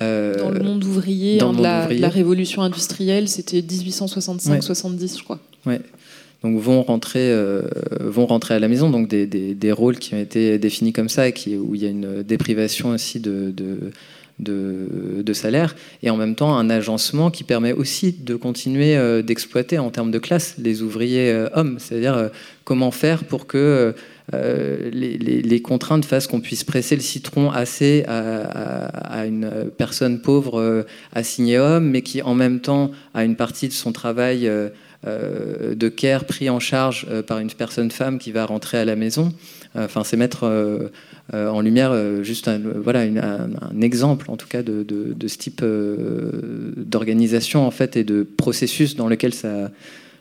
[0.00, 5.40] dans le monde ouvrier, hein, la, la, révolution industrielle, c'était 1865-70, je crois.
[5.66, 5.80] Ouais
[6.42, 7.62] donc vont rentrer, euh,
[8.00, 11.56] vont rentrer à la maison, donc des, rôles qui ont été définis comme ça, qui,
[11.56, 13.52] où il y a une déprivation aussi de,
[14.38, 19.78] de, salaire, et en même temps un agencement qui permet aussi de continuer euh, d'exploiter
[19.78, 22.30] en termes de classe les ouvriers euh, hommes, c'est-à-dire
[22.64, 23.94] comment faire pour que
[24.32, 31.90] les, contraintes fassent qu'on puisse presser le citron assez à, une personne pauvre assignée homme,
[31.90, 34.48] mais qui en même temps a une partie de son travail
[35.04, 38.96] de care pris en charge euh, par une personne femme qui va rentrer à la
[38.96, 39.32] maison.
[39.76, 40.90] Euh, enfin, c'est mettre
[41.32, 47.66] en lumière juste un, voilà, un, exemple, en tout cas, de, de, ce type d'organisation
[47.66, 49.70] en fait et de processus dans lequel ça,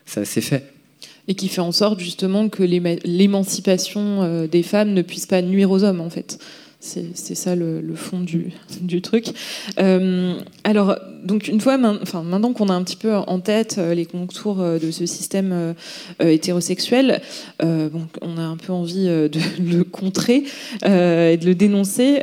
[0.05, 0.63] ça s'est fait
[1.29, 5.83] et qui fait en sorte justement que l'émancipation des femmes ne puisse pas nuire aux
[5.83, 6.39] hommes en fait.
[6.79, 8.19] C'est ça le, fond
[8.81, 9.29] du, truc.
[9.79, 13.95] Euh, alors, donc une fois, enfin, maintenant qu'on a un petit peu en tête euh,
[13.95, 15.73] les contours euh, de ce système
[16.19, 17.21] hétérosexuel,
[17.61, 20.43] on a un peu envie de le contrer
[20.83, 22.21] et de le dénoncer.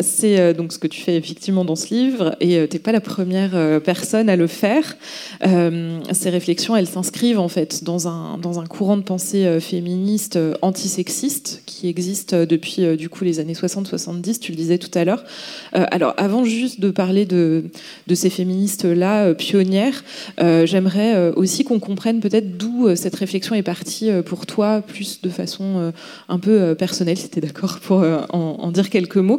[0.00, 3.80] C'est donc ce que tu fais effectivement dans ce livre, et t'es pas la première
[3.82, 4.96] personne à le faire.
[5.42, 11.62] ces réflexions, elles s'inscrivent en fait dans un, dans un courant de pensée féministe antisexiste
[11.66, 15.24] qui existe depuis du coup les années 60-70, tu le disais tout à l'heure.
[15.72, 17.64] alors, avant juste de parler de,
[18.14, 20.04] ces féministes-là pionnières,
[20.38, 25.92] j'aimerais aussi qu'on comprenne peut-être d'où cette réflexion est partie pour toi, plus de façon
[26.28, 29.38] un peu personnelle, si tu es d'accord pour en, dire quelques mots.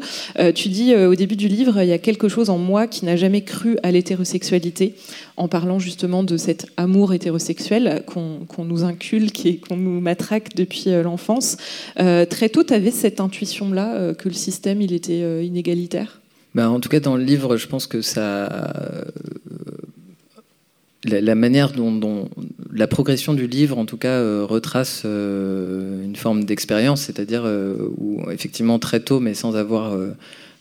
[0.55, 3.15] tu dis au début du livre, il y a quelque chose en moi qui n'a
[3.15, 4.95] jamais cru à l'hétérosexualité,
[5.37, 10.85] en parlant justement de cet amour hétérosexuel qu'on nous inculque et qu'on nous matraque depuis
[10.87, 11.57] euh, l'enfance.
[11.99, 16.21] Euh, très tôt, tu avais cette intuition-là euh, que le système il était inégalitaire
[16.55, 19.05] ben, En tout cas, dans le livre, je pense que ça.
[21.05, 22.29] La, manière dont,
[22.73, 27.45] la progression du livre, en tout cas, retrace une forme d'expérience, c'est-à-dire
[27.97, 29.97] où effectivement très tôt, mais sans avoir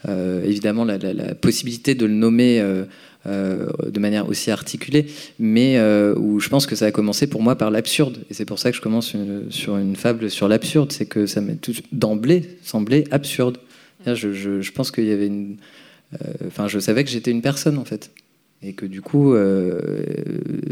[0.06, 0.98] évidemment la,
[1.34, 2.84] possibilité de le nommer euh,
[3.28, 5.06] de manière aussi articulée,
[5.38, 8.18] mais euh, où je pense que ça a commencé pour moi par l'absurde.
[8.30, 9.14] Et c'est pour ça que je commence
[9.50, 11.58] sur une fable sur l'absurde, c'est que ça m'est
[11.92, 13.58] d'emblée semblé absurde.
[14.06, 15.56] Je, pense qu'il y avait une.
[16.14, 18.10] Euh, enfin, je savais que j'étais une personne en fait
[18.62, 19.36] et que du coup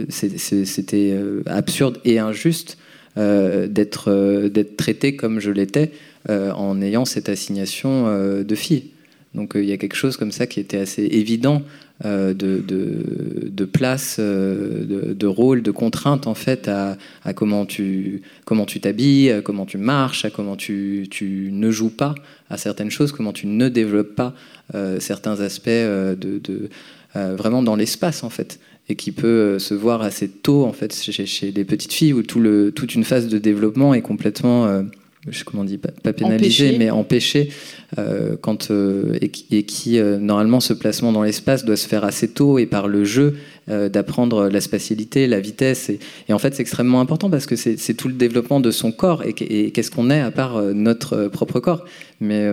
[0.08, 2.78] c'était absurde et injuste
[3.16, 5.92] d'être traité comme je l'étais
[6.28, 8.90] en ayant cette assignation de fille.
[9.34, 11.62] Donc il y a quelque chose comme ça qui était assez évident
[12.04, 16.98] euh, de, place, euh, de, rôle, de contrainte en fait à,
[17.34, 22.14] comment tu comment tu t'habilles, comment tu marches, à comment tu, tu, ne joues pas
[22.50, 24.34] à certaines choses, comment tu ne développes pas
[24.74, 26.68] euh, certains aspects de,
[27.14, 31.24] vraiment dans l'espace en fait et qui peut se voir assez tôt en fait chez,
[31.24, 34.84] chez les petites filles où tout le, toute une phase de développement est complètement
[35.28, 37.50] je comment on dit, pas, pénalisé, mais empêché,
[37.98, 42.28] euh, quand, euh, et, qui, euh, normalement, ce placement dans l'espace doit se faire assez
[42.28, 43.36] tôt et par le jeu
[43.68, 45.90] d'apprendre la spatialité, la vitesse.
[46.28, 49.24] Et, en fait, c'est extrêmement important parce que c'est tout le développement de son corps
[49.24, 49.32] et,
[49.72, 51.84] qu'est-ce qu'on est à part notre propre corps.
[52.20, 52.48] Mais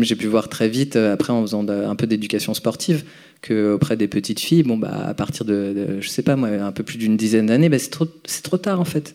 [0.00, 3.04] j'ai pu voir très vite, après, en faisant un peu d'éducation sportive,
[3.42, 6.72] qu'auprès des petites filles, bon, bah, à partir de, de, je sais pas moi, un
[6.72, 8.06] peu plus d'une dizaine d'années, bah, c'est trop,
[8.42, 9.14] trop tard en fait.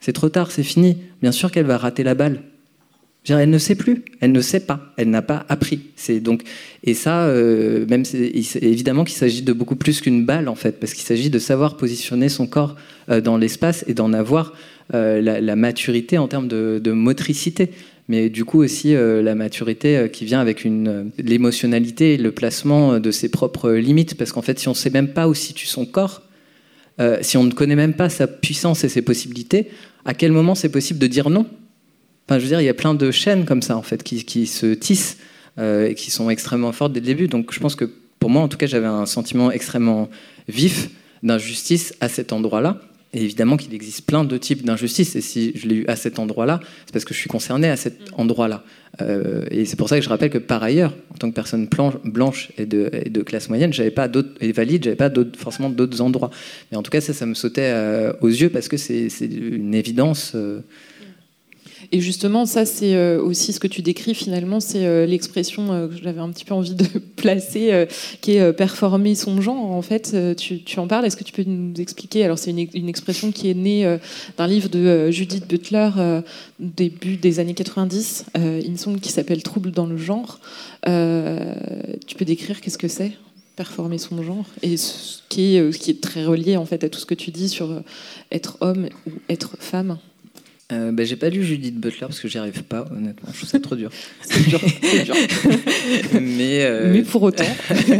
[0.00, 0.98] C'est trop tard, c'est fini.
[1.22, 2.42] Bien sûr qu'elle va rater la balle.
[3.36, 5.80] Elle ne sait plus, elle ne sait pas, elle n'a pas appris.
[5.96, 6.42] C'est donc
[6.84, 10.94] et ça, euh, même évidemment qu'il s'agit de beaucoup plus qu'une balle en fait, parce
[10.94, 12.76] qu'il s'agit de savoir positionner son corps
[13.10, 14.54] euh, dans l'espace et d'en avoir
[14.94, 17.70] euh, la, maturité en termes de, motricité,
[18.08, 20.66] mais du coup aussi la maturité qui vient avec
[21.18, 24.90] l'émotionnalité et le placement de ses propres limites, parce qu'en fait, si on ne sait
[24.90, 26.22] même pas où situe son corps,
[27.20, 29.68] si on ne connaît même pas sa puissance et ses possibilités,
[30.04, 31.46] à quel moment c'est possible de dire non?
[32.28, 34.46] Enfin, je veux dire, il y a plein de chaînes comme ça, en fait, qui,
[34.46, 35.16] se tissent
[35.58, 37.26] euh, et qui sont extrêmement fortes dès le début.
[37.26, 37.90] Donc, je pense que
[38.20, 40.10] pour moi, en tout cas, j'avais un sentiment extrêmement
[40.46, 40.90] vif
[41.22, 42.80] d'injustice à cet endroit-là.
[43.14, 45.16] Et évidemment qu'il existe plein de types d'injustices.
[45.16, 47.76] Et si je l'ai eu à cet endroit-là, c'est parce que je suis concerné à
[47.76, 48.20] cet mm.
[48.20, 48.64] endroit-là.
[49.00, 51.68] Euh, et c'est pour ça que je rappelle que par ailleurs, en tant que personne
[52.04, 56.30] blanche et de, classe moyenne, j'avais pas d'autres et valide, j'avais pas forcément d'autres endroits.
[56.70, 59.74] Mais en tout cas, ça, ça me sautait euh, aux yeux parce que c'est une
[59.74, 60.32] évidence.
[60.34, 60.60] Euh,
[61.90, 65.88] et justement, ça, c'est euh, aussi ce que tu décris finalement, c'est euh, l'expression euh,
[65.88, 66.84] que j'avais un petit peu envie de
[67.16, 67.86] placer,
[68.20, 69.56] qui est performer son genre.
[69.56, 71.06] En fait, tu, en parles.
[71.06, 72.24] Est-ce que tu peux nous expliquer?
[72.24, 73.98] Alors, c'est une, expression qui est née
[74.36, 75.90] d'un livre de Judith Butler,
[76.60, 80.40] début des années 90, il me qui s'appelle Trouble dans le genre.
[80.84, 83.12] tu peux décrire qu'est-ce que c'est
[83.56, 84.46] performer son genre?
[84.62, 87.32] Et ce qui est, qui est très relié en fait à tout ce que tu
[87.32, 87.82] dis sur
[88.30, 89.98] être homme ou être femme
[90.70, 93.30] euh, bah, j'ai pas lu Judith Butler parce que j'y arrive pas, honnêtement.
[93.32, 93.90] Je trouve ça trop dur.
[94.20, 94.60] C'est dur,
[95.04, 95.14] dur.
[96.20, 97.44] mais, euh, mais pour autant.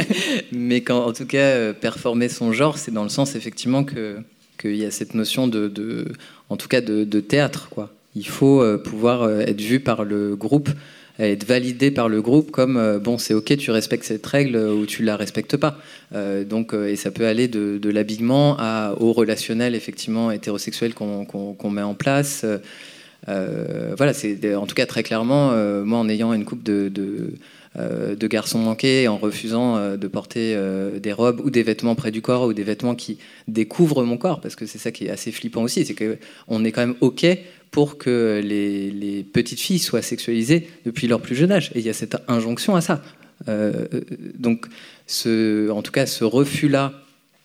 [0.53, 4.19] mais quand, en tout cas, euh, performer son genre, c'est dans le sens effectivement que
[4.61, 6.09] qu'il y a cette notion de, de
[6.51, 7.69] en tout cas, de, de, théâtre.
[7.71, 7.95] Quoi.
[8.16, 10.69] Il faut pouvoir être vu par le groupe
[11.27, 14.87] être validé par le groupe comme euh, bon c'est ok tu respectes cette règle ou
[14.87, 15.79] tu la respectes pas.
[16.14, 18.57] Euh, donc euh, et ça peut aller de, l'habillement
[19.01, 22.45] au relationnel effectivement hétérosexuel qu'on met en place.
[23.27, 25.53] Voilà c'est en tout cas très clairement
[25.85, 30.57] moi en ayant une coupe de, de garçons manqués en refusant de porter
[31.01, 34.41] des robes ou des vêtements près du corps ou des vêtements qui découvrent mon corps
[34.41, 37.27] parce que c'est ça qui est assez flippant aussi c'est qu'on est quand même ok
[37.71, 41.71] pour que les, petites filles soient sexualisées depuis leur plus jeune âge.
[41.75, 43.03] Et il y a cette injonction à ça.
[43.49, 43.87] Euh,
[44.39, 44.66] donc,
[45.07, 46.93] ce, en tout cas, ce refus-là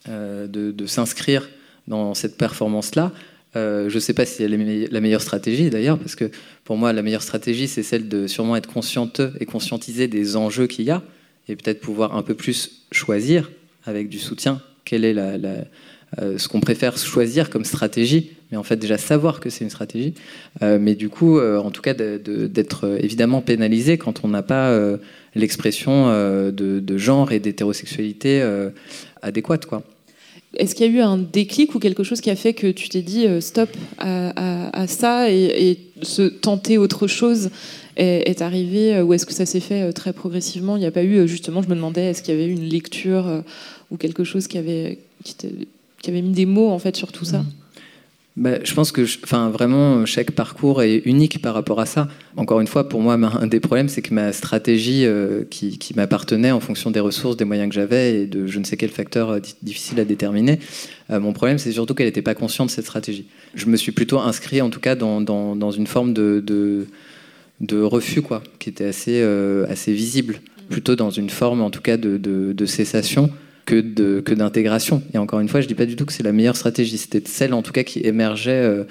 [0.09, 1.49] euh, de, s'inscrire
[1.87, 3.11] dans cette performance-là,
[3.55, 6.31] euh, je ne sais pas si c'est la meilleure stratégie d'ailleurs, parce que
[6.63, 10.65] pour moi, la meilleure stratégie, c'est celle de sûrement être conscienteux et conscientiser des enjeux
[10.65, 11.03] qu'il y a,
[11.47, 13.51] et peut-être pouvoir un peu plus choisir
[13.85, 15.37] avec du soutien quelle est la,
[16.37, 20.13] ce qu'on préfère choisir comme stratégie mais en fait déjà savoir que c'est une stratégie.
[20.61, 24.71] mais du coup, en tout cas, d'être évidemment pénalisé quand on n'a pas
[25.33, 26.07] l'expression
[26.51, 28.45] de, genre et d'hétérosexualité
[29.23, 29.81] adéquate, quoi.
[30.55, 32.87] Est-ce qu'il y a eu un déclic ou quelque chose qui a fait que tu
[32.89, 37.49] t'es dit stop à, ça et, se tenter autre chose
[37.95, 40.77] est, arrivé ou est-ce que ça s'est fait très progressivement?
[40.77, 42.69] Il n'y a pas eu justement, je me demandais, est-ce qu'il y avait eu une
[42.69, 43.43] lecture
[43.89, 45.35] ou quelque chose qui avait, qui,
[46.07, 47.43] avait mis des mots en fait sur tout ça?
[48.35, 52.07] Bah, je pense que, enfin, vraiment, chaque parcours est unique par rapport à ça.
[52.35, 56.49] Encore une fois, pour moi, un des problèmes, c'est que ma stratégie euh, qui, m'appartenait
[56.49, 59.29] en fonction des ressources, des moyens que j'avais et de je ne sais quel facteur
[59.29, 60.57] euh, difficile à déterminer,
[61.11, 63.27] euh, mon problème, c'est surtout qu'elle n'était pas consciente de cette stratégie.
[63.53, 66.87] Je me suis plutôt inscrit, en tout cas, dans, dans, une forme de, de,
[67.61, 69.21] de, refus, quoi, qui était assez,
[69.69, 73.29] assez visible, plutôt dans une forme, en tout cas, de, de cessation
[73.65, 75.01] que, que d'intégration.
[75.13, 76.97] Et encore une fois, je dis pas du tout que c'est la meilleure stratégie.
[76.97, 78.83] C'était celle, en tout cas, qui émergeait euh,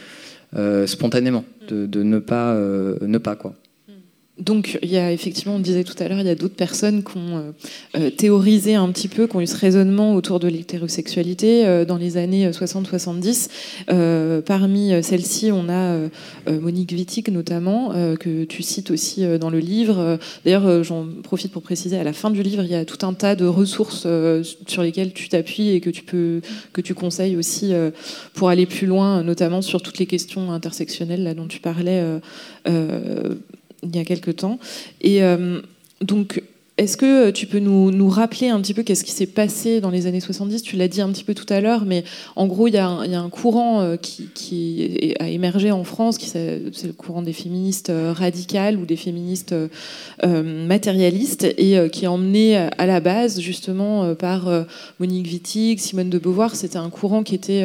[0.56, 3.54] euh, spontanément, de, de, ne pas, euh, ne pas quoi.
[4.38, 7.04] Donc, il y a effectivement, on disait tout à l'heure, il y a d'autres personnes
[7.04, 7.52] qui ont euh,
[7.96, 11.98] euh, théorisé un petit peu, qui ont eu ce raisonnement autour de l'hétérosexualité euh, dans
[11.98, 13.50] les années 60-70.
[14.46, 16.08] parmi celles-ci, on a
[16.50, 20.18] Monique Wittig notamment, que tu cites aussi dans le livre.
[20.44, 23.12] D'ailleurs, j'en profite pour préciser, à la fin du livre, il y a tout un
[23.12, 24.06] tas de ressources
[24.66, 26.40] sur lesquelles tu t'appuies et que tu peux,
[26.72, 27.72] que tu conseilles aussi
[28.34, 32.02] pour aller plus loin, notamment sur toutes les questions intersectionnelles là dont tu parlais
[33.82, 34.58] il y a quelques temps.
[35.00, 35.60] Et euh,
[36.00, 36.42] donc,
[36.82, 40.06] est-ce que tu peux nous, rappeler un petit peu qu'est-ce qui s'est passé dans les
[40.06, 42.02] années 70 Tu l'as dit un petit peu tout à l'heure, mais
[42.34, 46.92] en gros, il y, a un, courant euh, qui, a émergé en France, c'est le
[46.92, 49.54] courant des féministes euh, radicales ou des féministes
[50.24, 54.50] euh, matérialistes, et qui est emmené à la base justement par
[54.98, 56.56] Monique Wittig, Simone de Beauvoir.
[56.56, 57.64] C'était un courant qui était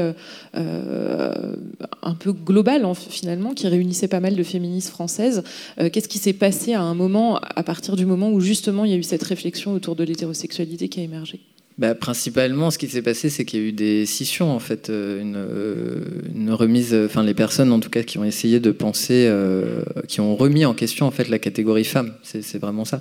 [0.54, 5.44] un peu global finalement, qui réunissait pas mal de féministes françaises.
[5.78, 8.94] Qu'est-ce qui s'est passé à un moment, à partir du moment où justement il y
[8.94, 11.40] a eu cette réflexion autour de l'hétérosexualité qui a émergé
[11.78, 14.90] bah, principalement, ce qui s'est passé, c'est qu'il y a eu des scissions, en fait,
[14.90, 16.00] euh, euh,
[16.34, 20.20] une, remise, enfin les personnes, en tout cas, qui ont essayé de penser, euh, qui
[20.20, 23.00] ont remis en question, en fait, la catégorie femme, c'est vraiment ça,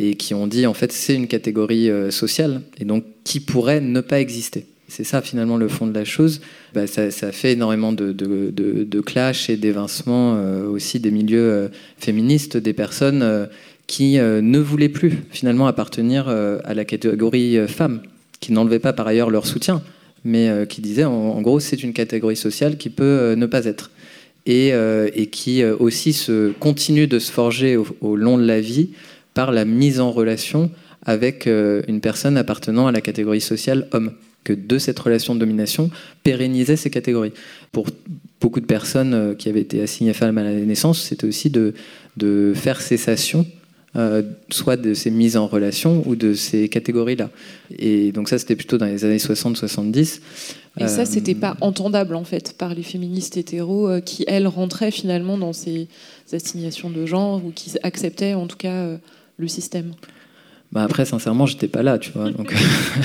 [0.00, 4.00] et qui ont dit, en fait, c'est une catégorie sociale, et donc qui pourrait ne
[4.00, 4.66] pas exister.
[4.88, 6.40] C'est ça finalement le fond de la chose.
[6.72, 13.48] Bah, ça, fait énormément de, de, clash et d'évincement aussi des milieux féministes, des personnes
[13.86, 18.02] qui euh, ne voulaient plus finalement appartenir euh, à la catégorie euh, femme,
[18.40, 19.82] qui n'enlevaient pas par ailleurs leur soutien,
[20.24, 23.92] mais qui disaient en, gros c'est une catégorie sociale qui peut ne pas être.
[24.44, 24.72] Et,
[25.30, 26.26] qui aussi
[26.58, 28.90] continue de se forger au, long de la vie
[29.34, 30.70] par la mise en relation
[31.04, 34.12] avec une personne appartenant à la catégorie sociale homme
[34.42, 35.90] que de cette relation de domination
[36.24, 37.32] pérennisait ces catégories.
[37.70, 37.86] Pour
[38.40, 42.80] beaucoup de personnes qui avaient été assignées femmes à la naissance, c'était aussi de faire
[42.80, 43.46] cessation
[43.96, 47.30] euh, soit de ces mises en relation ou de ces catégories-là.
[47.78, 50.20] Et donc ça, c'était plutôt dans les années 60-70.
[50.78, 54.48] Et ça, c'était euh, pas entendable en fait par les féministes hétéros euh, qui, elles,
[54.48, 55.88] rentraient finalement dans ces
[56.30, 58.98] assignations de genre ou qui acceptaient en tout cas
[59.38, 59.92] le système.
[60.72, 62.30] Bah après, sincèrement, j'étais pas là, tu vois.
[62.32, 62.52] Donc,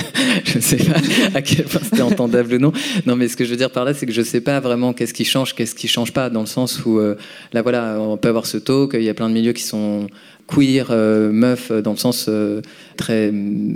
[0.44, 0.98] je sais pas
[1.32, 2.72] à quel point c'était entendable ou non.
[3.06, 4.92] Non, mais ce que je veux dire par là, c'est que je sais pas vraiment
[4.92, 8.28] qu'est-ce qui change, qu'est-ce qui change pas, dans le sens où, là, voilà, on peut
[8.28, 10.08] avoir ce taux, qu'il y a plein de milieux qui sont
[10.46, 12.60] queer, euh, meuf, euh, dans le sens euh,
[12.96, 13.32] très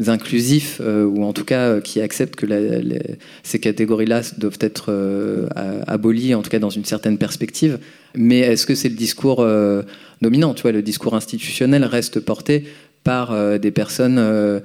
[0.06, 2.46] inclusif, ou en tout cas qui accepte que
[3.42, 5.48] ces catégories-là doivent être
[5.86, 7.78] abolies, en tout cas dans une certaine perspective.
[8.14, 9.44] Mais est-ce que c'est le discours
[10.22, 10.54] dominant?
[10.54, 12.64] Tu vois, le discours institutionnel reste porté
[13.02, 14.62] par des personnes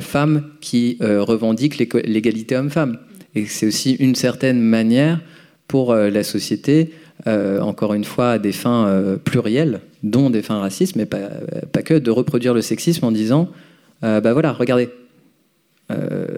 [0.00, 2.98] femmes qui revendiquent l'égalité homme-femme.
[3.34, 5.20] Et c'est aussi une certaine manière
[5.68, 6.90] pour la société
[7.26, 11.28] euh, encore une fois, à des fins euh, plurielles, dont des fins racistes, mais pas,
[11.72, 13.48] pas, que, de reproduire le sexisme en disant
[14.04, 14.88] euh, bah voilà, regardez,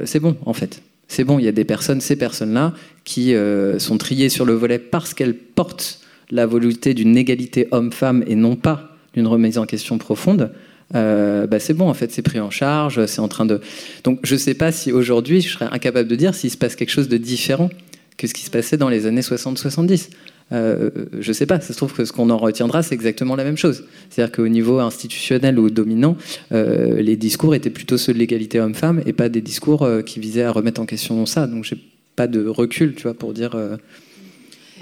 [0.05, 0.83] c'est bon en fait.
[1.09, 2.73] C'est bon, il y a des personnes, ces personnes-là,
[3.05, 3.35] qui
[3.79, 8.57] sont triées sur le volet parce qu'elles portent la volonté d'une égalité homme-femme et non
[8.57, 10.53] pas d'une remise en question profonde.
[10.95, 13.61] bah c'est bon en fait, c'est pris en charge, c'est en train de.
[14.05, 16.75] Donc je ne sais pas si aujourd'hui je serais incapable de dire s'il se passe
[16.75, 17.69] quelque chose de différent
[18.17, 20.09] que ce qui se passait dans les années 60-70.
[20.53, 23.37] Euh, je ne sais pas, ça se trouve que ce qu'on en retiendra, c'est exactement
[23.37, 23.85] la même chose.
[24.11, 26.17] C'est-à-dire qu'au niveau institutionnel ou dominant,
[26.53, 30.21] euh, les discours étaient plutôt ceux de l'égalité homme-femme et pas des discours euh, qui
[30.21, 31.47] visaient à remettre en question ça.
[31.47, 31.79] Donc j'ai
[32.17, 33.57] pas de recul, tu vois, pour dire.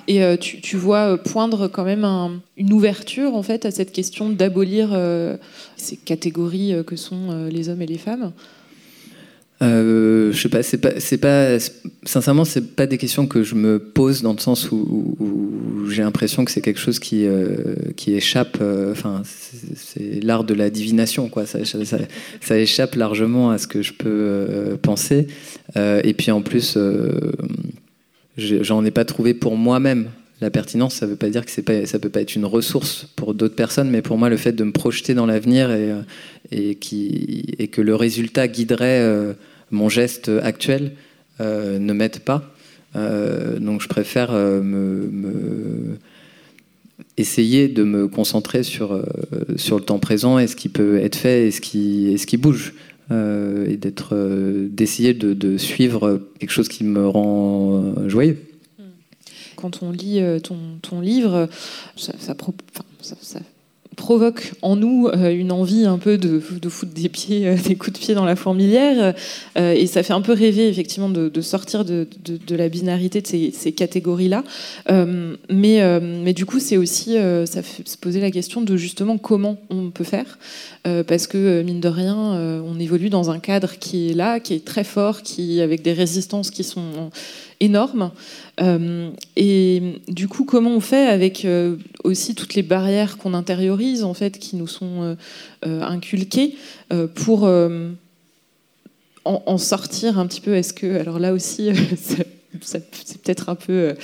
[0.09, 2.05] Et tu, vois poindre quand même
[2.57, 4.99] une ouverture en fait à cette question d'abolir
[5.77, 8.33] ces catégories que sont les hommes et les femmes?
[9.63, 11.59] Euh, je sais pas, c'est pas,
[12.05, 15.17] sincèrement, c'est pas des questions que je me pose dans le sens où,
[15.91, 18.59] j'ai l'impression que c'est quelque chose qui, euh, qui échappe.
[18.63, 21.45] Euh, enfin, c'est, l'art de la divination, quoi.
[21.47, 25.27] Ça, échappe largement à ce que je peux penser.
[25.77, 26.79] et puis en plus,
[28.39, 30.09] j'en ai pas trouvé pour moi-même.
[30.41, 33.35] La pertinence, ça veut pas dire que pas, ça peut pas être une ressource pour
[33.35, 35.71] d'autres personnes, mais pour moi, le fait de me projeter dans l'avenir
[36.51, 39.35] et que le résultat guiderait
[39.71, 40.93] mon geste actuel
[41.41, 42.43] euh, ne m'aide pas.
[42.97, 44.67] Euh, donc je préfère euh,
[47.17, 49.03] essayer de me concentrer sur,
[49.57, 52.75] sur le temps présent et ce qui peut être fait et ce qui, bouge.
[53.11, 54.15] et d'être,
[54.69, 58.39] d'essayer de, suivre quelque chose qui me rend joyeux.
[59.57, 61.49] Quand on lit ton, livre,
[61.97, 62.15] ça
[63.97, 67.77] provoque en nous euh, une envie un peu de, de foutre des pieds, euh, des
[67.77, 69.15] coups de pied dans la fourmilière,
[69.59, 72.07] euh, et ça fait un peu rêver effectivement de, sortir de,
[72.51, 74.45] la binarité de ces, catégories-là.
[75.49, 79.59] mais, mais du coup, c'est aussi, ça fait se poser la question de justement comment
[79.71, 80.39] on peut faire,
[80.85, 84.65] parce que mine de rien, on évolue dans un cadre qui est là, qui est
[84.65, 87.11] très fort, qui avec des résistances qui sont
[87.61, 88.11] énorme.
[88.61, 94.03] Euh, et du coup, comment on fait avec euh, aussi toutes les barrières qu'on intériorise,
[94.03, 95.17] en fait, qui nous sont
[95.67, 96.57] euh, inculquées,
[97.15, 97.49] pour
[99.25, 100.55] en, sortir un petit peu?
[100.55, 101.71] Est-ce que, alors là aussi,
[102.61, 102.91] c'est
[103.23, 103.95] peut-être un peu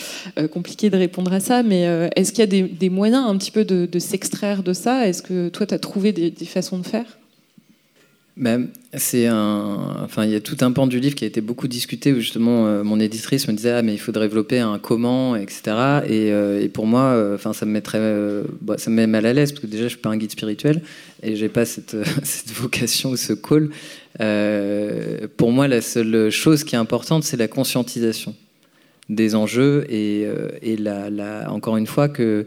[0.52, 1.82] compliqué de répondre à ça, mais
[2.14, 5.08] est-ce qu'il y a des, moyens un petit peu de, s'extraire de ça?
[5.08, 7.06] Est-ce que toi, tu as trouvé des façons de faire?
[8.36, 11.40] Ben, c'est un, enfin, il y a tout un pan du livre qui a été
[11.40, 14.78] beaucoup discuté où justement euh, mon éditrice me disait ah mais il faut développer un
[14.78, 18.96] comment etc et, euh, et pour moi euh, enfin ça me mettrait bah, ça me
[18.96, 20.82] met mal à l'aise parce que déjà je suis pas un guide spirituel
[21.22, 23.70] et j'ai pas cette, cette, vocation ou ce call.
[25.38, 28.34] Pour moi la seule chose qui est importante c'est la conscientisation
[29.08, 30.26] des enjeux et,
[30.60, 32.46] et la, la, encore une fois que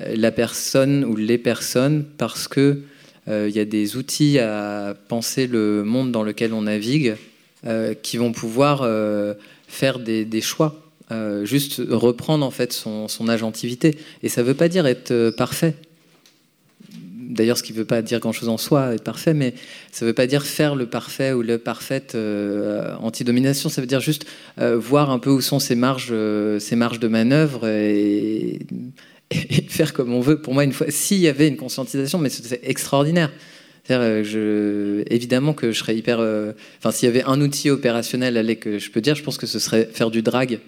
[0.00, 2.80] la personne ou les personnes parce que
[3.28, 7.16] il y a des outils à penser le monde dans lequel on navigue
[7.64, 9.34] euh, qui vont pouvoir euh,
[9.68, 10.82] faire des, choix.
[11.44, 13.96] juste reprendre en fait son, agentivité.
[14.24, 15.76] Et ça ne veut pas dire être parfait.
[16.90, 19.54] D'ailleurs, ce qui ne veut pas dire grand-chose en soi, être parfait, mais
[19.92, 22.02] ça ne veut pas dire faire le parfait ou le parfait
[23.00, 23.68] anti-domination.
[23.68, 24.26] Ça veut dire juste
[24.58, 26.12] voir un peu où sont ses marges,
[26.58, 28.58] ses marges de manœuvre et
[29.50, 30.40] et faire comme on veut.
[30.40, 33.30] Pour moi, une fois, s'il y avait une conscientisation, mais c'est extraordinaire.
[33.90, 36.20] Euh, je, évidemment que je serais hyper.
[36.20, 39.38] Euh, enfin, s'il y avait un outil opérationnel, allez, que je peux dire, je pense
[39.38, 40.60] que ce serait faire du drag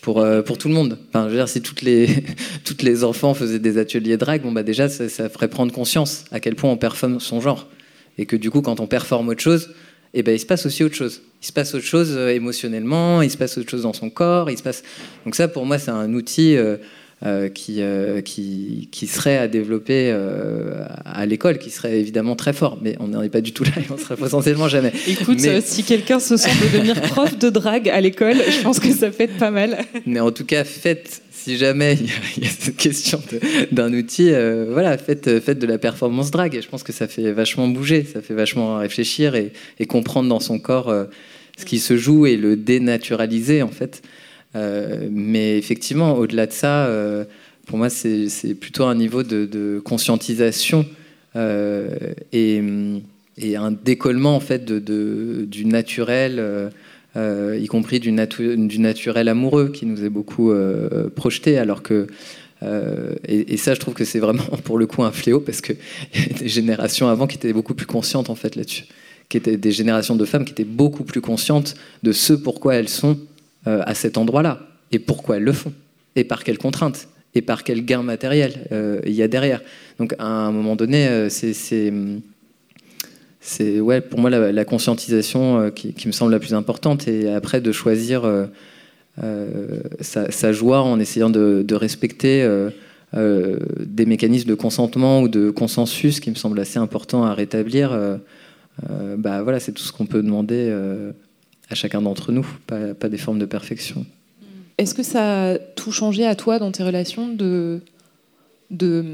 [0.00, 0.98] pour, euh, pour tout le monde.
[1.08, 2.08] Enfin, je veux dire, si toutes les,
[2.64, 6.40] toutes les enfants faisaient des ateliers drag, bon, bah déjà, ça, ferait prendre conscience à
[6.40, 7.68] quel point on performe son genre.
[8.16, 9.70] Et que du coup, quand on performe autre chose,
[10.14, 11.22] eh ben, il se passe aussi autre chose.
[11.42, 14.50] Il se passe autre chose émotionnellement, il se passe autre chose dans son corps.
[14.50, 14.84] Il se passe...
[15.24, 16.56] Donc, ça, pour moi, c'est un outil.
[17.26, 22.52] Euh, qui, euh, qui, qui, serait à développer euh, à l'école, qui serait évidemment très
[22.52, 22.78] fort.
[22.82, 24.92] Mais on n'en est pas du tout là et on serait potentiellement jamais.
[25.06, 28.92] Écoute, si quelqu'un se sent de devenir prof de drague à l'école, je pense que
[28.92, 29.78] ça être pas mal.
[30.04, 31.96] Mais en tout cas, faites, si jamais
[32.36, 33.22] il y a cette question
[33.72, 34.30] d'un outil,
[34.68, 36.54] voilà, faites, faites de la performance drague.
[36.56, 40.28] Et je pense que ça fait vachement bouger, ça fait vachement réfléchir et, et comprendre
[40.28, 40.92] dans son corps
[41.56, 44.02] ce qui se joue et le dénaturaliser en fait.
[44.56, 47.24] Euh, mais effectivement, au-delà de ça, euh,
[47.66, 50.86] pour moi, c'est plutôt un niveau de, conscientisation
[51.36, 51.88] euh,
[52.32, 52.62] et,
[53.56, 56.70] un décollement en fait du naturel,
[57.16, 60.52] y compris du, du, naturel amoureux qui nous est beaucoup
[61.16, 62.06] projeté, alors que
[63.26, 65.76] et, ça, je trouve que c'est vraiment pour le coup un fléau parce qu'il
[66.14, 68.84] y a des générations avant qui étaient beaucoup plus conscientes en fait là-dessus,
[69.28, 72.88] qui étaient des générations de femmes qui étaient beaucoup plus conscientes de ce pourquoi elles
[72.88, 73.18] sont
[73.66, 74.60] euh, à cet endroit-là
[74.92, 75.72] et pourquoi elles le font?
[76.16, 79.62] Et par quelles contraintes et par quel gain matériel euh, il y a derrière?
[79.98, 81.54] Donc à un moment donné, euh, c'est
[83.40, 87.72] c'est ouais, pour moi la, conscientisation qui, me semble la plus importante et après de
[87.72, 88.22] choisir
[90.00, 92.48] sa, joie en essayant de, respecter
[93.14, 97.90] des mécanismes de consentement ou de consensus qui me semble assez important à rétablir.
[99.18, 100.74] bah voilà, c'est tout ce qu'on peut demander
[101.70, 104.04] à chacun d'entre nous, pas, des formes de perfection.
[104.78, 107.80] Est-ce que ça a tout changé à toi dans tes relations de,
[108.70, 109.04] de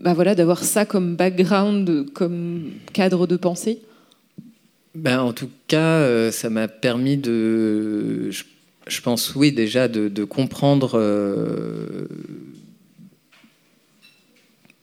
[0.00, 3.80] bah voilà, d'avoir ça comme background, comme cadre de pensée?
[4.94, 10.92] Ben, En tout cas, euh, ça m'a permis de, je, pense, oui, déjà de, comprendre,
[10.94, 12.06] euh,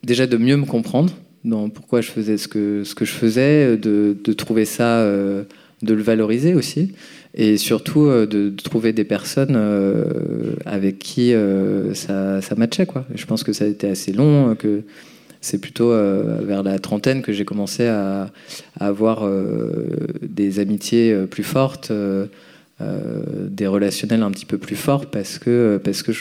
[0.02, 1.14] déjà de mieux me comprendre
[1.44, 5.44] dans pourquoi je faisais ce que, ce que je faisais, de, de trouver ça, euh,
[5.82, 6.92] de le valoriser aussi,
[7.34, 11.34] et surtout euh, de, trouver des personnes euh, avec qui
[11.94, 12.86] ça, ça matchait.
[13.14, 14.82] Je pense que ça a été assez long, que
[15.40, 18.30] c'est plutôt vers la trentaine que j'ai commencé à,
[18.78, 19.28] avoir
[20.22, 21.92] des amitiés plus fortes.
[22.80, 26.12] des relationnels un petit peu plus forts parce que, parce que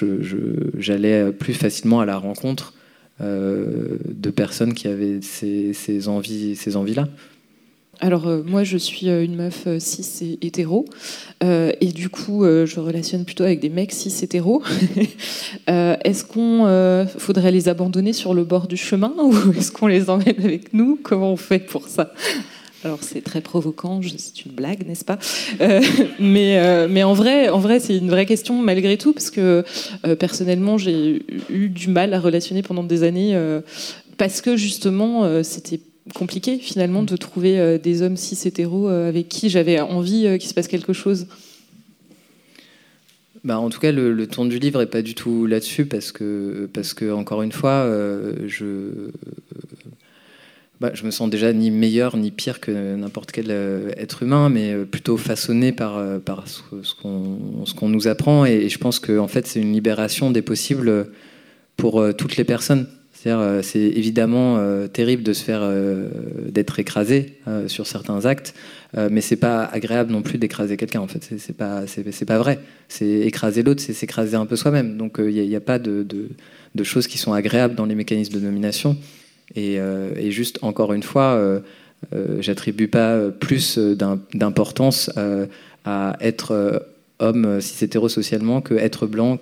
[0.77, 2.73] j'allais plus facilement à la rencontre
[3.21, 7.07] euh, de personnes qui avaient ces, envies, ces envies-là
[8.01, 10.85] alors euh, moi je suis euh, une meuf cis et hétéro.
[11.41, 14.61] Et du coup je relationne plutôt avec des mecs cis hétéros.
[15.67, 20.35] est-ce qu'on faudrait les abandonner sur le bord du chemin ou est-ce qu'on les emmène
[20.37, 20.99] avec nous?
[21.01, 22.13] Comment on fait pour ça?
[22.83, 25.19] Alors c'est très provoquant, c'est une blague, n'est-ce pas?
[25.61, 25.81] Euh,
[26.19, 29.63] mais, euh, mais en vrai, c'est une vraie question malgré tout, parce que
[30.05, 33.37] euh, personnellement j'ai eu du mal à relationner pendant des années,
[34.17, 35.79] parce que justement c'était
[36.15, 40.67] compliqué finalement de trouver des hommes cis hétéros avec qui j'avais envie qu'il se passe
[40.67, 41.27] quelque chose.
[43.43, 46.69] Bah, en tout cas, le, ton du livre n'est pas du tout là-dessus parce que,
[46.73, 47.87] parce que, encore une fois,
[48.47, 49.11] je,
[50.81, 54.49] bah, je me sens déjà ni meilleur ni pire que n'importe quel euh, être humain,
[54.49, 56.59] mais euh, plutôt façonné par, euh, par ce,
[56.95, 58.45] qu'on nous apprend.
[58.45, 61.11] Et, je pense que en fait, c'est une libération des possibles
[61.77, 62.87] pour toutes les personnes.
[63.23, 64.59] C'est évidemment
[64.91, 65.69] terrible de se faire
[66.47, 67.33] d'être écrasé
[67.67, 68.55] sur certains actes,
[68.97, 71.01] mais c'est pas agréable non plus d'écraser quelqu'un.
[71.01, 72.59] En fait, c'est pas c'est pas vrai.
[72.87, 74.97] C'est écraser l'autre, c'est s'écraser un peu soi-même.
[74.97, 76.05] Donc il n'y a, pas de,
[76.73, 78.97] de, choses qui sont agréables dans les mécanismes de nomination.
[79.57, 81.59] Euh, et, juste, encore une fois, euh,
[82.13, 85.11] euh, j'attribue pas plus d'importance
[85.85, 86.83] à être
[87.19, 89.37] homme cis hétérosocialement que être blanc.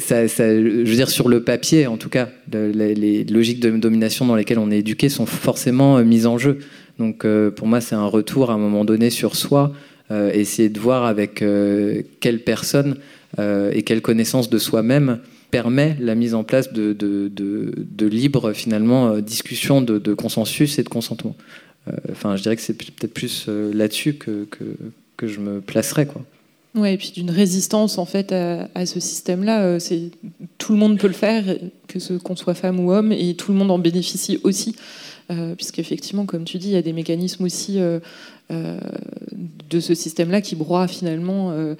[0.00, 4.58] Je veux dire, sur le papier, en tout cas, les, logiques de domination dans lesquelles
[4.58, 6.58] on est éduqué sont forcément mises en jeu.
[6.98, 9.72] Donc, pour moi, c'est un retour à un moment donné sur soi,
[10.10, 11.44] essayer de voir avec
[12.20, 12.96] quelle personne
[13.38, 15.20] et quelle connaissance de soi-même
[15.50, 20.82] permet la mise en place de, de, de, libres finalement euh, discussions de, consensus et
[20.82, 21.36] de consentement.
[21.88, 24.64] Euh, enfin, je dirais que c'est peut-être plus euh, là-dessus que, que,
[25.16, 26.22] que, je me placerais, quoi.
[26.74, 29.80] Ouais, et puis d'une résistance en fait à, ce système-là.
[29.80, 30.10] C'est
[30.58, 31.44] tout le monde peut le faire,
[31.88, 34.76] que ce qu'on soit femme ou homme, et tout le monde en bénéficie aussi,
[35.56, 37.80] puisqu'effectivement, comme tu dis, il y a des mécanismes aussi
[39.70, 41.74] de ce système-là qui broie finalement euh,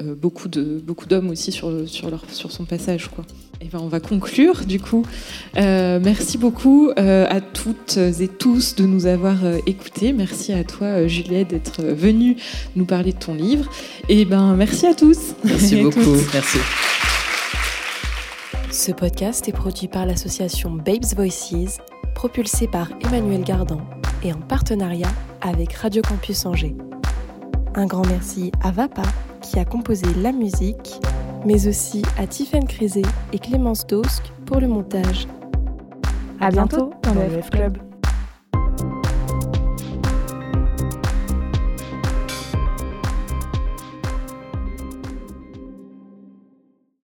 [0.00, 3.24] euh, beaucoup de beaucoup d'hommes aussi sur sur leur sur son passage quoi.
[3.60, 5.06] Et ben on va conclure du coup.
[5.56, 10.12] Euh, merci beaucoup à toutes et tous de nous avoir écoutés.
[10.12, 12.36] Merci à toi Juliette d'être venue
[12.74, 13.70] nous parler de ton livre.
[14.08, 15.34] Et ben merci à tous.
[15.44, 16.16] Merci beaucoup.
[16.34, 16.58] Merci.
[18.70, 21.78] Ce podcast est produit par l'association Babes Voices,
[22.14, 23.80] propulsé par Emmanuel Gardan
[24.22, 25.10] et en partenariat
[25.40, 26.76] avec Radio Campus Angers.
[27.74, 29.02] Un grand merci à Vapa
[29.42, 31.00] qui a composé la musique,
[31.44, 33.02] mais aussi à Tiffaine Crézé
[33.32, 35.26] et Clémence Dosk pour le montage.
[36.40, 37.78] À bientôt dans le F Club.